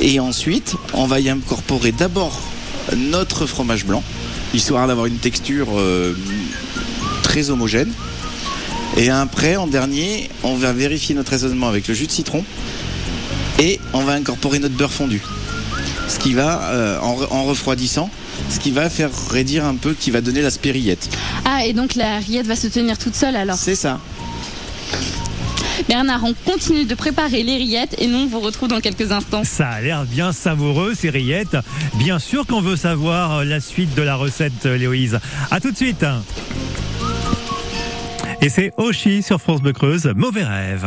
Et 0.00 0.18
ensuite, 0.20 0.74
on 0.94 1.06
va 1.06 1.20
y 1.20 1.28
incorporer 1.28 1.92
d'abord 1.92 2.40
notre 2.96 3.46
fromage 3.46 3.84
blanc, 3.84 4.02
histoire 4.54 4.86
d'avoir 4.86 5.06
une 5.06 5.18
texture 5.18 5.68
euh, 5.76 6.14
très 7.22 7.50
homogène. 7.50 7.92
Et 8.96 9.10
après, 9.10 9.56
en 9.56 9.66
dernier, 9.66 10.30
on 10.42 10.54
va 10.54 10.72
vérifier 10.72 11.14
notre 11.14 11.34
assaisonnement 11.34 11.68
avec 11.68 11.88
le 11.88 11.94
jus 11.94 12.06
de 12.06 12.12
citron 12.12 12.44
et 13.58 13.80
on 13.92 14.00
va 14.04 14.12
incorporer 14.12 14.58
notre 14.58 14.74
beurre 14.74 14.92
fondu 14.92 15.20
ce 16.08 16.20
qui 16.20 16.34
va, 16.34 16.70
euh, 16.70 17.00
en, 17.00 17.16
re- 17.16 17.26
en 17.30 17.44
refroidissant, 17.44 18.08
ce 18.48 18.60
qui 18.60 18.70
va 18.70 18.88
faire 18.88 19.10
raidir 19.28 19.64
un 19.64 19.74
peu, 19.74 19.92
qui 19.92 20.12
va 20.12 20.20
donner 20.20 20.40
la 20.40 20.50
spérillette. 20.50 21.08
Ah, 21.44 21.66
et 21.66 21.72
donc 21.72 21.96
la 21.96 22.18
rillette 22.18 22.46
va 22.46 22.54
se 22.54 22.68
tenir 22.68 22.96
toute 22.96 23.16
seule 23.16 23.34
alors? 23.34 23.56
C'est 23.56 23.74
ça. 23.74 23.98
Bernard, 25.88 26.24
on 26.24 26.34
continue 26.34 26.84
de 26.84 26.94
préparer 26.94 27.42
les 27.42 27.56
rillettes 27.56 27.96
et 28.00 28.06
nous 28.06 28.18
on 28.18 28.26
vous 28.26 28.40
retrouve 28.40 28.68
dans 28.68 28.80
quelques 28.80 29.12
instants. 29.12 29.44
Ça 29.44 29.68
a 29.68 29.80
l'air 29.80 30.04
bien 30.04 30.32
savoureux, 30.32 30.94
ces 30.94 31.10
rillettes. 31.10 31.56
Bien 31.94 32.18
sûr 32.18 32.46
qu'on 32.46 32.60
veut 32.60 32.76
savoir 32.76 33.44
la 33.44 33.60
suite 33.60 33.94
de 33.94 34.02
la 34.02 34.16
recette, 34.16 34.64
Léoïse. 34.64 35.18
À 35.50 35.60
tout 35.60 35.70
de 35.70 35.76
suite. 35.76 36.04
Et 38.42 38.48
c'est 38.48 38.72
Oshi 38.76 39.22
sur 39.22 39.40
France 39.40 39.62
Bleu 39.62 39.72
Creuse, 39.72 40.12
mauvais 40.14 40.44
rêve. 40.44 40.86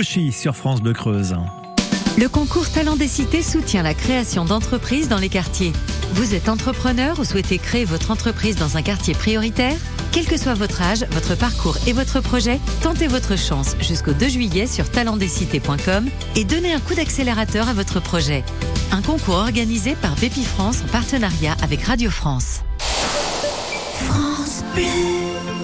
Oshi 0.00 0.32
sur 0.32 0.56
France 0.56 0.80
Bleu 0.80 0.94
Creuse. 0.94 1.36
Le 2.16 2.26
concours 2.26 2.70
Talent 2.70 2.96
des 2.96 3.06
Cités 3.06 3.42
soutient 3.42 3.82
la 3.82 3.92
création 3.92 4.46
d'entreprises 4.46 5.10
dans 5.10 5.18
les 5.18 5.28
quartiers. 5.28 5.74
Vous 6.14 6.34
êtes 6.34 6.48
entrepreneur 6.48 7.20
ou 7.20 7.24
souhaitez 7.24 7.58
créer 7.58 7.84
votre 7.84 8.10
entreprise 8.10 8.56
dans 8.56 8.78
un 8.78 8.82
quartier 8.82 9.12
prioritaire? 9.12 9.76
Quel 10.10 10.24
que 10.24 10.38
soit 10.38 10.54
votre 10.54 10.80
âge, 10.80 11.04
votre 11.10 11.36
parcours 11.36 11.76
et 11.86 11.92
votre 11.92 12.20
projet, 12.20 12.58
tentez 12.82 13.08
votre 13.08 13.36
chance 13.36 13.76
jusqu'au 13.78 14.14
2 14.14 14.26
juillet 14.26 14.66
sur 14.66 14.90
talentdescités.com 14.90 16.08
et 16.34 16.44
donnez 16.44 16.72
un 16.72 16.80
coup 16.80 16.94
d'accélérateur 16.94 17.68
à 17.68 17.74
votre 17.74 18.00
projet. 18.00 18.42
Un 18.92 19.02
concours 19.02 19.34
organisé 19.34 19.96
par 19.96 20.14
Bépi 20.16 20.44
France 20.44 20.78
en 20.82 20.88
partenariat 20.90 21.56
avec 21.62 21.82
Radio 21.82 22.10
France. 22.10 22.62
France 24.06 24.64
Bleu. 24.74 25.29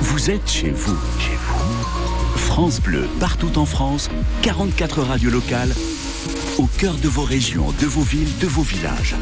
Vous 0.00 0.30
êtes 0.30 0.50
chez 0.50 0.70
vous. 0.70 0.96
Chez 1.18 1.36
vous. 1.36 2.38
France 2.38 2.80
Bleu, 2.80 3.08
partout 3.20 3.58
en 3.58 3.64
France, 3.64 4.10
44 4.42 5.02
radios 5.02 5.30
locales, 5.30 5.72
au 6.58 6.66
cœur 6.66 6.94
de 6.94 7.08
vos 7.08 7.24
régions, 7.24 7.72
de 7.80 7.86
vos 7.86 8.02
villes, 8.02 8.28
de 8.40 8.46
vos 8.46 8.62
villages. 8.62 9.16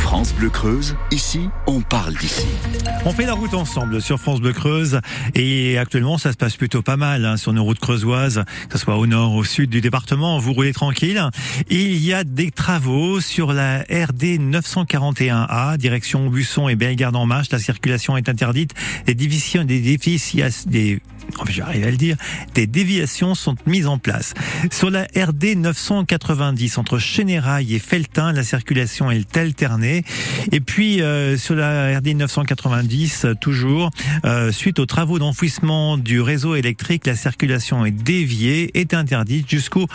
France 0.00 0.32
Bleu 0.34 0.48
Creuse, 0.48 0.96
ici, 1.10 1.48
on 1.66 1.80
parle 1.80 2.14
d'ici. 2.14 2.46
On 3.04 3.12
fait 3.12 3.26
la 3.26 3.34
route 3.34 3.52
ensemble 3.54 4.00
sur 4.00 4.18
France 4.18 4.40
Bleu 4.40 4.52
Creuse 4.52 5.00
et 5.34 5.76
actuellement 5.76 6.16
ça 6.16 6.32
se 6.32 6.36
passe 6.36 6.56
plutôt 6.56 6.82
pas 6.82 6.96
mal 6.96 7.24
hein, 7.24 7.36
sur 7.36 7.52
nos 7.52 7.64
routes 7.64 7.80
creusoises, 7.80 8.44
que 8.68 8.78
ce 8.78 8.84
soit 8.84 8.96
au 8.96 9.06
nord, 9.06 9.34
au 9.34 9.44
sud 9.44 9.70
du 9.70 9.80
département, 9.80 10.38
vous 10.38 10.52
roulez 10.52 10.72
tranquille. 10.72 11.22
Il 11.68 11.96
y 11.98 12.14
a 12.14 12.24
des 12.24 12.50
travaux 12.50 13.20
sur 13.20 13.52
la 13.52 13.80
RD 13.80 14.38
941A, 14.40 15.76
direction 15.76 16.28
Busson 16.28 16.68
et 16.68 16.76
Bellegarde 16.76 17.16
en 17.16 17.26
Marche. 17.26 17.50
La 17.50 17.58
circulation 17.58 18.16
est 18.16 18.28
interdite. 18.28 18.72
Des 19.06 19.14
divisions, 19.14 19.64
des 19.64 19.80
des 19.80 21.00
à 21.66 21.90
le 21.90 21.96
dire, 21.96 22.16
des 22.54 22.66
déviations 22.66 23.34
sont 23.34 23.56
mises 23.66 23.86
en 23.86 23.98
place. 23.98 24.34
Sur 24.70 24.90
la 24.90 25.02
RD 25.02 25.56
990 26.54 26.78
entre 26.78 26.98
Chénérail 26.98 27.74
et 27.74 27.78
Feltin, 27.78 28.32
la 28.32 28.44
circulation 28.44 29.10
est 29.10 29.36
alternée. 29.36 30.04
Et 30.52 30.60
puis 30.60 31.02
euh, 31.02 31.36
sur 31.36 31.54
la 31.54 31.98
RD 31.98 32.16
990 32.16 33.24
euh, 33.24 33.34
toujours, 33.34 33.90
euh, 34.24 34.52
suite 34.52 34.78
aux 34.78 34.86
travaux 34.86 35.18
d'enfouissement 35.18 35.98
du 35.98 36.20
réseau 36.20 36.54
électrique, 36.54 37.06
la 37.06 37.16
circulation 37.16 37.84
est 37.84 37.90
déviée, 37.90 38.70
est 38.78 38.94
interdite 38.94 39.50
jusqu'au 39.50 39.86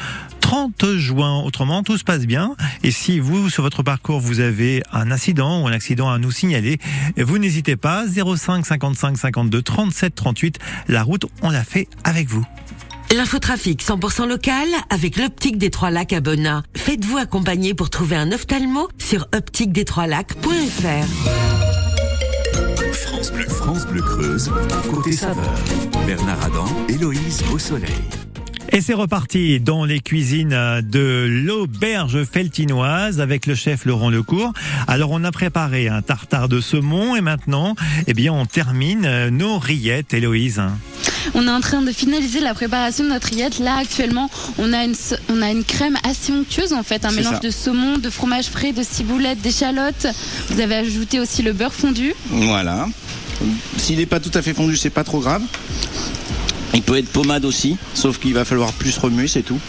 30 0.41 0.97
juin. 0.97 1.41
Autrement, 1.43 1.83
tout 1.83 1.97
se 1.97 2.03
passe 2.03 2.25
bien. 2.25 2.55
Et 2.83 2.91
si 2.91 3.19
vous, 3.19 3.49
sur 3.49 3.63
votre 3.63 3.83
parcours, 3.83 4.19
vous 4.19 4.39
avez 4.41 4.83
un 4.91 5.11
accident 5.11 5.63
ou 5.63 5.67
un 5.67 5.71
accident 5.71 6.09
à 6.11 6.17
nous 6.17 6.31
signaler, 6.31 6.77
vous 7.17 7.37
n'hésitez 7.37 7.77
pas. 7.77 8.05
05 8.07 8.65
55 8.65 9.17
52 9.17 9.61
37 9.61 10.15
38. 10.15 10.59
La 10.87 11.03
route, 11.03 11.25
on 11.41 11.49
l'a 11.51 11.63
fait 11.63 11.87
avec 12.03 12.27
vous. 12.27 12.45
L'infotrafic 13.11 13.83
100% 13.83 14.27
local 14.27 14.67
avec 14.91 15.17
l'optique 15.17 15.57
des 15.57 15.71
Trois 15.71 15.89
Lacs 15.89 16.13
à 16.13 16.21
Bonnat. 16.21 16.61
Faites-vous 16.75 17.17
accompagner 17.17 17.73
pour 17.73 17.89
trouver 17.89 18.15
un 18.15 18.31
ophtalmo 18.31 18.87
sur 18.99 19.27
optiquedes3lacs.fr. 19.33 21.07
France 22.93 23.31
Bleu, 23.31 23.47
France 23.47 23.87
Bleu 23.87 24.01
Creuse, 24.03 24.51
côté 24.93 25.11
saveur. 25.13 25.55
Bernard 26.05 26.43
Adam, 26.43 26.67
Héloïse 26.87 27.41
au 27.51 27.57
soleil. 27.57 27.89
Et 28.71 28.81
c'est 28.81 28.93
reparti 28.93 29.59
dans 29.59 29.83
les 29.83 29.99
cuisines 29.99 30.81
de 30.83 31.25
l'auberge 31.27 32.23
feltinoise 32.23 33.19
avec 33.19 33.47
le 33.47 33.55
chef 33.55 33.85
Laurent 33.85 34.11
Lecourt. 34.11 34.53
Alors 34.87 35.09
on 35.11 35.23
a 35.23 35.31
préparé 35.31 35.87
un 35.87 36.03
tartare 36.03 36.47
de 36.47 36.61
saumon 36.61 37.15
et 37.15 37.21
maintenant, 37.21 37.75
eh 38.05 38.13
bien, 38.13 38.31
on 38.31 38.45
termine 38.45 39.29
nos 39.29 39.57
rillettes, 39.57 40.13
Héloïse. 40.13 40.61
On 41.33 41.47
est 41.47 41.51
en 41.51 41.61
train 41.61 41.81
de 41.81 41.91
finaliser 41.91 42.39
la 42.41 42.53
préparation 42.53 43.03
de 43.03 43.09
notre 43.09 43.27
rillette. 43.27 43.59
Là, 43.59 43.77
actuellement, 43.77 44.29
on 44.57 44.71
a 44.71 44.83
une, 44.83 44.95
on 45.29 45.41
a 45.41 45.49
une 45.49 45.63
crème 45.63 45.97
assez 46.03 46.31
onctueuse, 46.31 46.73
en 46.73 46.83
fait. 46.83 47.05
Un 47.05 47.11
mélange 47.11 47.35
ça. 47.35 47.39
de 47.39 47.49
saumon, 47.49 47.97
de 47.97 48.09
fromage 48.09 48.45
frais, 48.45 48.71
de 48.71 48.83
ciboulette, 48.83 49.41
d'échalotes. 49.41 50.07
Vous 50.49 50.61
avez 50.61 50.75
ajouté 50.75 51.19
aussi 51.19 51.41
le 51.41 51.53
beurre 51.53 51.73
fondu. 51.73 52.13
Voilà. 52.29 52.87
S'il 53.77 53.97
n'est 53.97 54.05
pas 54.05 54.19
tout 54.19 54.31
à 54.33 54.41
fait 54.41 54.53
fondu, 54.53 54.77
c'est 54.77 54.89
pas 54.89 55.03
trop 55.03 55.19
grave. 55.19 55.41
Il 56.73 56.81
peut 56.81 56.97
être 56.97 57.09
pommade 57.09 57.45
aussi, 57.45 57.77
sauf 57.93 58.19
qu'il 58.19 58.33
va 58.33 58.45
falloir 58.45 58.71
plus 58.73 58.97
remuer, 58.97 59.27
c'est 59.27 59.41
tout. 59.43 59.59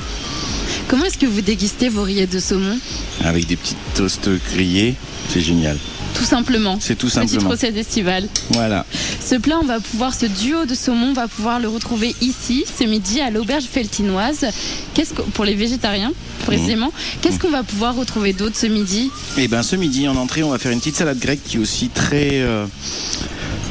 Comment 0.89 1.05
est-ce 1.05 1.19
que 1.19 1.27
vous 1.27 1.41
dégustez 1.41 1.89
vos 1.89 2.03
rillettes 2.03 2.33
de 2.33 2.41
saumon 2.41 2.77
Avec 3.25 3.47
des 3.47 3.57
petites 3.57 3.77
toasts 3.95 4.29
grillés, 4.53 4.95
c'est 5.29 5.41
génial. 5.41 5.79
Tout 6.15 6.25
simplement. 6.25 6.77
C'est 6.81 6.97
tout 6.97 7.07
Petite 7.07 7.29
simplement. 7.31 7.51
recette 7.51 7.77
estivale. 7.77 8.29
Voilà. 8.51 8.85
Ce 9.25 9.37
plat, 9.37 9.59
on 9.63 9.65
va 9.65 9.79
pouvoir, 9.79 10.13
ce 10.13 10.27
duo 10.27 10.67
de 10.67 10.75
saumon, 10.75 11.11
on 11.11 11.13
va 11.13 11.29
pouvoir 11.29 11.61
le 11.61 11.69
retrouver 11.69 12.15
ici, 12.21 12.65
ce 12.79 12.85
midi, 12.85 13.21
à 13.21 13.31
l'auberge 13.31 13.65
feltinoise. 13.65 14.47
Qu'est-ce 14.93 15.15
que, 15.15 15.23
pour 15.23 15.45
les 15.45 15.55
végétariens, 15.55 16.13
précisément, 16.45 16.89
Mmh. 16.89 17.21
qu'est-ce 17.23 17.39
qu'on 17.39 17.51
va 17.51 17.63
pouvoir 17.63 17.95
retrouver 17.95 18.33
d'autre 18.33 18.57
ce 18.57 18.67
midi? 18.67 19.11
Et 19.39 19.47
ben 19.47 19.63
ce 19.63 19.77
midi 19.77 20.09
en 20.09 20.17
entrée, 20.17 20.43
on 20.43 20.51
va 20.51 20.59
faire 20.59 20.73
une 20.73 20.81
petite 20.81 20.97
salade 20.97 21.19
grecque 21.21 21.41
qui 21.47 21.57
est 21.57 21.61
aussi 21.61 21.89
très 21.89 22.41
euh, 22.41 22.67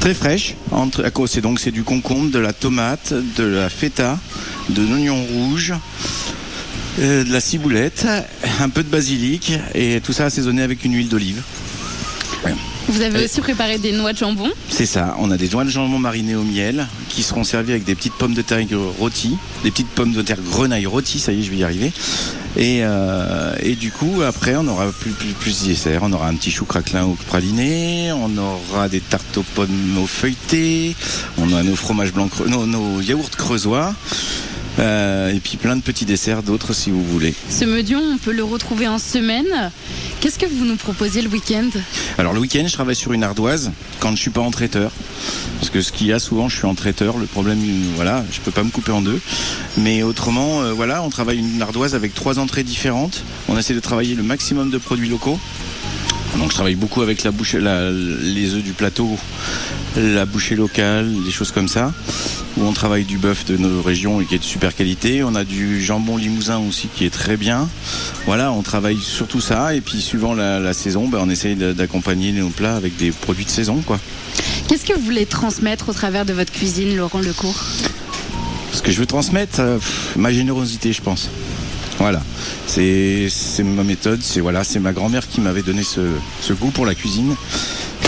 très 0.00 0.14
fraîche. 0.14 0.54
Entre, 0.72 1.04
à 1.04 1.10
cause- 1.10 1.30
c'est 1.30 1.40
donc 1.40 1.60
c'est 1.60 1.70
du 1.70 1.82
concombre, 1.84 2.30
de 2.30 2.38
la 2.38 2.52
tomate, 2.52 3.12
de 3.36 3.44
la 3.44 3.68
feta, 3.68 4.18
de 4.70 4.82
l'oignon 4.82 5.22
rouge, 5.22 5.74
euh, 7.00 7.22
de 7.24 7.32
la 7.32 7.40
ciboulette, 7.40 8.06
un 8.60 8.68
peu 8.70 8.82
de 8.82 8.88
basilic 8.88 9.52
et 9.74 10.00
tout 10.00 10.12
ça 10.12 10.24
assaisonné 10.26 10.62
avec 10.62 10.84
une 10.84 10.94
huile 10.94 11.08
d'olive. 11.08 11.42
Vous 12.90 13.02
avez 13.02 13.24
aussi 13.24 13.40
préparé 13.40 13.78
des 13.78 13.92
noix 13.92 14.12
de 14.12 14.18
jambon. 14.18 14.50
C'est 14.68 14.84
ça, 14.84 15.14
on 15.20 15.30
a 15.30 15.36
des 15.36 15.48
noix 15.48 15.62
de 15.62 15.70
jambon 15.70 16.00
marinées 16.00 16.34
au 16.34 16.42
miel 16.42 16.88
qui 17.08 17.22
seront 17.22 17.44
servies 17.44 17.70
avec 17.70 17.84
des 17.84 17.94
petites 17.94 18.14
pommes 18.14 18.34
de 18.34 18.42
terre 18.42 18.58
rôties, 18.98 19.36
des 19.62 19.70
petites 19.70 19.90
pommes 19.90 20.12
de 20.12 20.22
terre 20.22 20.40
grenaille 20.50 20.86
rôties, 20.86 21.20
ça 21.20 21.30
y 21.30 21.38
est, 21.38 21.42
je 21.44 21.50
vais 21.52 21.58
y 21.58 21.64
arriver. 21.64 21.92
Et, 22.56 22.80
euh, 22.82 23.54
et 23.62 23.76
du 23.76 23.92
coup, 23.92 24.22
après, 24.26 24.56
on 24.56 24.66
aura 24.66 24.90
plus, 24.90 25.12
plus, 25.12 25.28
plus 25.28 25.62
de 25.62 25.68
dessert. 25.68 26.00
On 26.02 26.12
aura 26.12 26.26
un 26.26 26.34
petit 26.34 26.50
chou 26.50 26.64
craquelin 26.64 27.04
au 27.04 27.14
praliné, 27.28 28.10
on 28.12 28.36
aura 28.36 28.88
des 28.88 29.00
tartes 29.00 29.38
aux 29.38 29.44
pommes 29.54 29.98
au 30.02 30.06
feuilleté, 30.06 30.96
on 31.38 31.54
a 31.54 31.62
nos 31.62 31.76
fromages 31.76 32.12
blancs, 32.12 32.32
nos 32.48 33.00
yaourts 33.00 33.30
creusois, 33.30 33.94
euh, 34.80 35.32
et 35.34 35.40
puis 35.40 35.56
plein 35.56 35.76
de 35.76 35.82
petits 35.82 36.04
desserts 36.06 36.42
d'autres 36.42 36.72
si 36.72 36.90
vous 36.90 37.04
voulez. 37.04 37.34
Ce 37.48 37.64
medion, 37.64 38.00
on 38.00 38.18
peut 38.18 38.32
le 38.32 38.42
retrouver 38.44 38.88
en 38.88 38.98
semaine. 38.98 39.70
Qu'est-ce 40.20 40.38
que 40.38 40.46
vous 40.46 40.64
nous 40.64 40.76
proposez 40.76 41.22
le 41.22 41.28
week-end? 41.28 41.68
Alors 42.18 42.32
le 42.32 42.40
week-end, 42.40 42.64
je 42.66 42.72
travaille 42.72 42.96
sur 42.96 43.12
une 43.12 43.22
ardoise 43.24 43.70
quand 44.00 44.10
je 44.16 44.20
suis 44.20 44.30
pas 44.30 44.40
en 44.40 44.50
traiteur. 44.50 44.90
Parce 45.58 45.70
que 45.70 45.82
ce 45.82 45.92
qu'il 45.92 46.06
y 46.06 46.12
a 46.12 46.18
souvent, 46.18 46.48
je 46.48 46.56
suis 46.56 46.66
en 46.66 46.74
traiteur. 46.74 47.18
Le 47.18 47.26
problème, 47.26 47.58
voilà, 47.96 48.24
je 48.32 48.40
peux 48.40 48.50
pas 48.50 48.62
me 48.62 48.70
couper 48.70 48.92
en 48.92 49.02
deux. 49.02 49.20
Mais 49.76 50.02
autrement, 50.02 50.62
euh, 50.62 50.72
voilà, 50.72 51.02
on 51.02 51.10
travaille 51.10 51.38
une 51.38 51.60
ardoise 51.60 51.94
avec 51.94 52.14
trois 52.14 52.38
entrées 52.38 52.62
différentes. 52.64 53.22
On 53.48 53.58
essaie 53.58 53.74
de 53.74 53.80
travailler 53.80 54.14
le 54.14 54.22
maximum 54.22 54.70
de 54.70 54.78
produits 54.78 55.08
locaux. 55.08 55.38
Donc 56.38 56.50
je 56.50 56.54
travaille 56.54 56.76
beaucoup 56.76 57.02
avec 57.02 57.22
la 57.24 57.32
bouche, 57.32 57.54
la- 57.54 57.90
les 57.90 58.54
œufs 58.54 58.62
du 58.62 58.72
plateau, 58.72 59.18
la 59.96 60.24
bouchée 60.26 60.56
locale, 60.56 61.10
des 61.24 61.30
choses 61.30 61.52
comme 61.52 61.68
ça. 61.68 61.92
Où 62.56 62.64
on 62.64 62.72
travaille 62.72 63.04
du 63.04 63.18
bœuf 63.18 63.44
de 63.44 63.56
nos 63.56 63.82
régions 63.82 64.20
et 64.20 64.24
qui 64.24 64.34
est 64.34 64.38
de 64.38 64.44
super 64.44 64.74
qualité. 64.74 65.22
On 65.22 65.34
a 65.34 65.44
du 65.44 65.82
jambon 65.82 66.16
limousin 66.16 66.58
aussi 66.58 66.88
qui 66.94 67.04
est 67.04 67.10
très 67.10 67.36
bien. 67.36 67.68
Voilà, 68.26 68.52
on 68.52 68.62
travaille 68.62 68.98
sur 69.00 69.26
tout 69.26 69.40
ça. 69.40 69.74
Et 69.74 69.80
puis 69.80 70.00
suivant 70.00 70.34
la, 70.34 70.58
la 70.58 70.72
saison, 70.72 71.08
ben, 71.08 71.18
on 71.22 71.30
essaye 71.30 71.56
d'accompagner 71.56 72.32
nos 72.32 72.48
plats 72.48 72.76
avec 72.76 72.96
des 72.96 73.10
produits 73.10 73.44
de 73.44 73.50
saison, 73.50 73.82
quoi. 73.86 73.98
Qu'est-ce 74.68 74.84
que 74.84 74.94
vous 74.94 75.04
voulez 75.04 75.26
transmettre 75.26 75.88
au 75.88 75.92
travers 75.92 76.24
de 76.24 76.32
votre 76.32 76.52
cuisine, 76.52 76.96
Laurent 76.96 77.20
Lecourt? 77.20 77.60
Ce 78.72 78.82
que 78.82 78.92
je 78.92 78.98
veux 79.00 79.06
transmettre, 79.06 79.60
euh, 79.60 79.78
ma 80.16 80.32
générosité, 80.32 80.92
je 80.92 81.02
pense. 81.02 81.28
Voilà, 81.98 82.22
c'est 82.66 83.28
ma 83.62 83.82
méthode, 83.84 84.20
c'est 84.22 84.40
voilà, 84.40 84.64
c'est 84.64 84.78
ma 84.78 84.92
grand-mère 84.92 85.28
qui 85.28 85.42
m'avait 85.42 85.60
donné 85.60 85.82
ce, 85.82 86.00
ce 86.40 86.54
goût 86.54 86.70
pour 86.70 86.86
la 86.86 86.94
cuisine. 86.94 87.34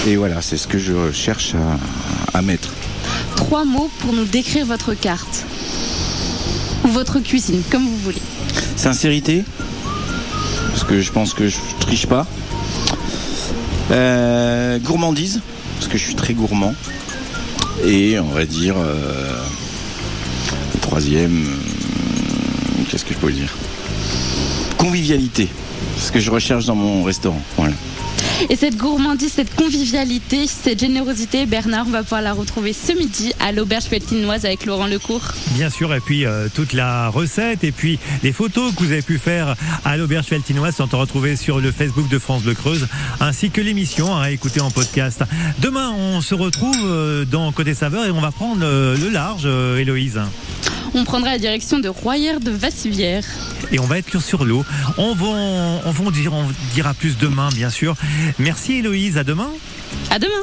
Et 0.06 0.16
voilà, 0.16 0.42
c'est 0.42 0.56
ce 0.56 0.66
que 0.66 0.78
je 0.78 1.12
cherche 1.12 1.54
à, 1.54 2.38
à 2.38 2.42
mettre. 2.42 2.70
Trois 3.36 3.64
mots 3.64 3.90
pour 4.00 4.12
nous 4.12 4.24
décrire 4.24 4.66
votre 4.66 4.94
carte. 4.94 5.44
Ou 6.84 6.88
votre 6.88 7.20
cuisine, 7.20 7.62
comme 7.70 7.84
vous 7.84 7.98
voulez. 7.98 8.22
Sincérité, 8.76 9.44
parce 10.70 10.82
que 10.82 11.00
je 11.00 11.12
pense 11.12 11.34
que 11.34 11.46
je 11.48 11.56
triche 11.78 12.06
pas. 12.06 12.26
Euh, 13.92 14.78
gourmandise, 14.80 15.40
parce 15.76 15.86
que 15.86 15.98
je 15.98 16.02
suis 16.02 16.14
très 16.16 16.34
gourmand. 16.34 16.74
Et 17.84 18.18
on 18.18 18.30
va 18.30 18.44
dire, 18.44 18.74
euh, 18.78 19.38
le 20.74 20.80
troisième, 20.80 21.46
euh, 21.46 22.82
qu'est-ce 22.90 23.04
que 23.04 23.14
je 23.14 23.18
pourrais 23.18 23.32
dire? 23.32 23.54
Convivialité. 24.78 25.48
C'est 25.96 26.06
ce 26.06 26.12
que 26.12 26.20
je 26.20 26.30
recherche 26.30 26.64
dans 26.66 26.74
mon 26.74 27.04
restaurant. 27.04 27.42
Voilà. 27.56 27.74
Et 28.50 28.57
cette 28.57 28.76
gourmandise, 28.76 29.33
cette 29.33 29.55
convivialité, 29.55 30.46
cette 30.46 30.81
générosité, 30.81 31.46
Bernard, 31.46 31.87
on 31.87 31.90
va 31.90 32.02
pouvoir 32.02 32.22
la 32.22 32.33
retrouver 32.33 32.72
ce 32.72 32.92
midi 32.92 33.33
à 33.40 33.52
l'auberge 33.52 33.88
pelletinoise 33.88 34.44
avec 34.44 34.66
Laurent 34.66 34.87
Lecourt. 34.87 35.22
Bien 35.55 35.70
sûr, 35.70 35.94
et 35.94 36.00
puis 36.00 36.26
euh, 36.26 36.48
toute 36.52 36.72
la 36.72 37.09
recette 37.09 37.64
et 37.64 37.72
puis 37.72 37.98
les 38.22 38.33
photos 38.33 38.74
que 38.74 38.81
vous 38.81 38.92
avez 38.92 39.02
pu 39.02 39.18
faire 39.18 39.55
à 39.85 39.96
l'auberge 39.96 40.26
feltinoise 40.26 40.76
sont 40.76 40.88
retrouvées 40.92 41.37
sur 41.37 41.61
le 41.61 41.70
Facebook 41.70 42.09
de 42.09 42.18
France 42.18 42.42
Bleu 42.42 42.55
Creuse, 42.55 42.88
ainsi 43.20 43.50
que 43.50 43.61
l'émission 43.61 44.16
à 44.16 44.31
écouter 44.31 44.61
en 44.61 44.70
podcast. 44.70 45.22
Demain, 45.61 45.90
on 45.90 46.20
se 46.20 46.35
retrouve 46.35 46.76
euh, 46.85 47.24
dans 47.24 47.52
Côté 47.52 47.74
Saveur 47.74 48.07
et 48.07 48.11
on 48.11 48.20
va 48.20 48.33
prendre 48.33 48.62
euh, 48.64 48.96
le 48.96 49.09
large, 49.09 49.46
Héloïse. 49.46 50.20
On 50.94 51.05
prendra 51.05 51.31
la 51.31 51.38
direction 51.38 51.78
de 51.78 51.88
Royère 51.88 52.40
de 52.40 52.50
Vassivière. 52.50 53.24
Et 53.70 53.78
on 53.78 53.87
va 53.87 53.98
être 53.98 54.20
sur 54.20 54.44
l'eau. 54.44 54.64
On 54.98 55.14
va, 55.14 55.26
on 55.87 55.90
va 55.90 56.11
dire, 56.11 56.33
on 56.35 56.46
dira 56.74 56.92
plus 56.92 57.16
demain, 57.16 57.48
bien 57.55 57.70
sûr. 57.70 57.94
Merci 58.38 58.74
Héloïse, 58.74 59.16
à 59.16 59.24
demain. 59.24 59.50
À 60.11 60.18
demain. 60.18 60.42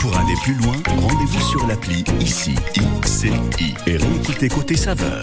Pour 0.00 0.16
aller 0.16 0.34
plus 0.42 0.54
loin, 0.54 0.76
rendez-vous 0.86 1.48
sur 1.48 1.66
l'appli 1.66 2.04
ICI, 2.20 2.54
ICI 2.76 3.74
et 3.86 3.96
réécoutez 3.96 4.48
Côté 4.48 4.76
Saveur. 4.76 5.22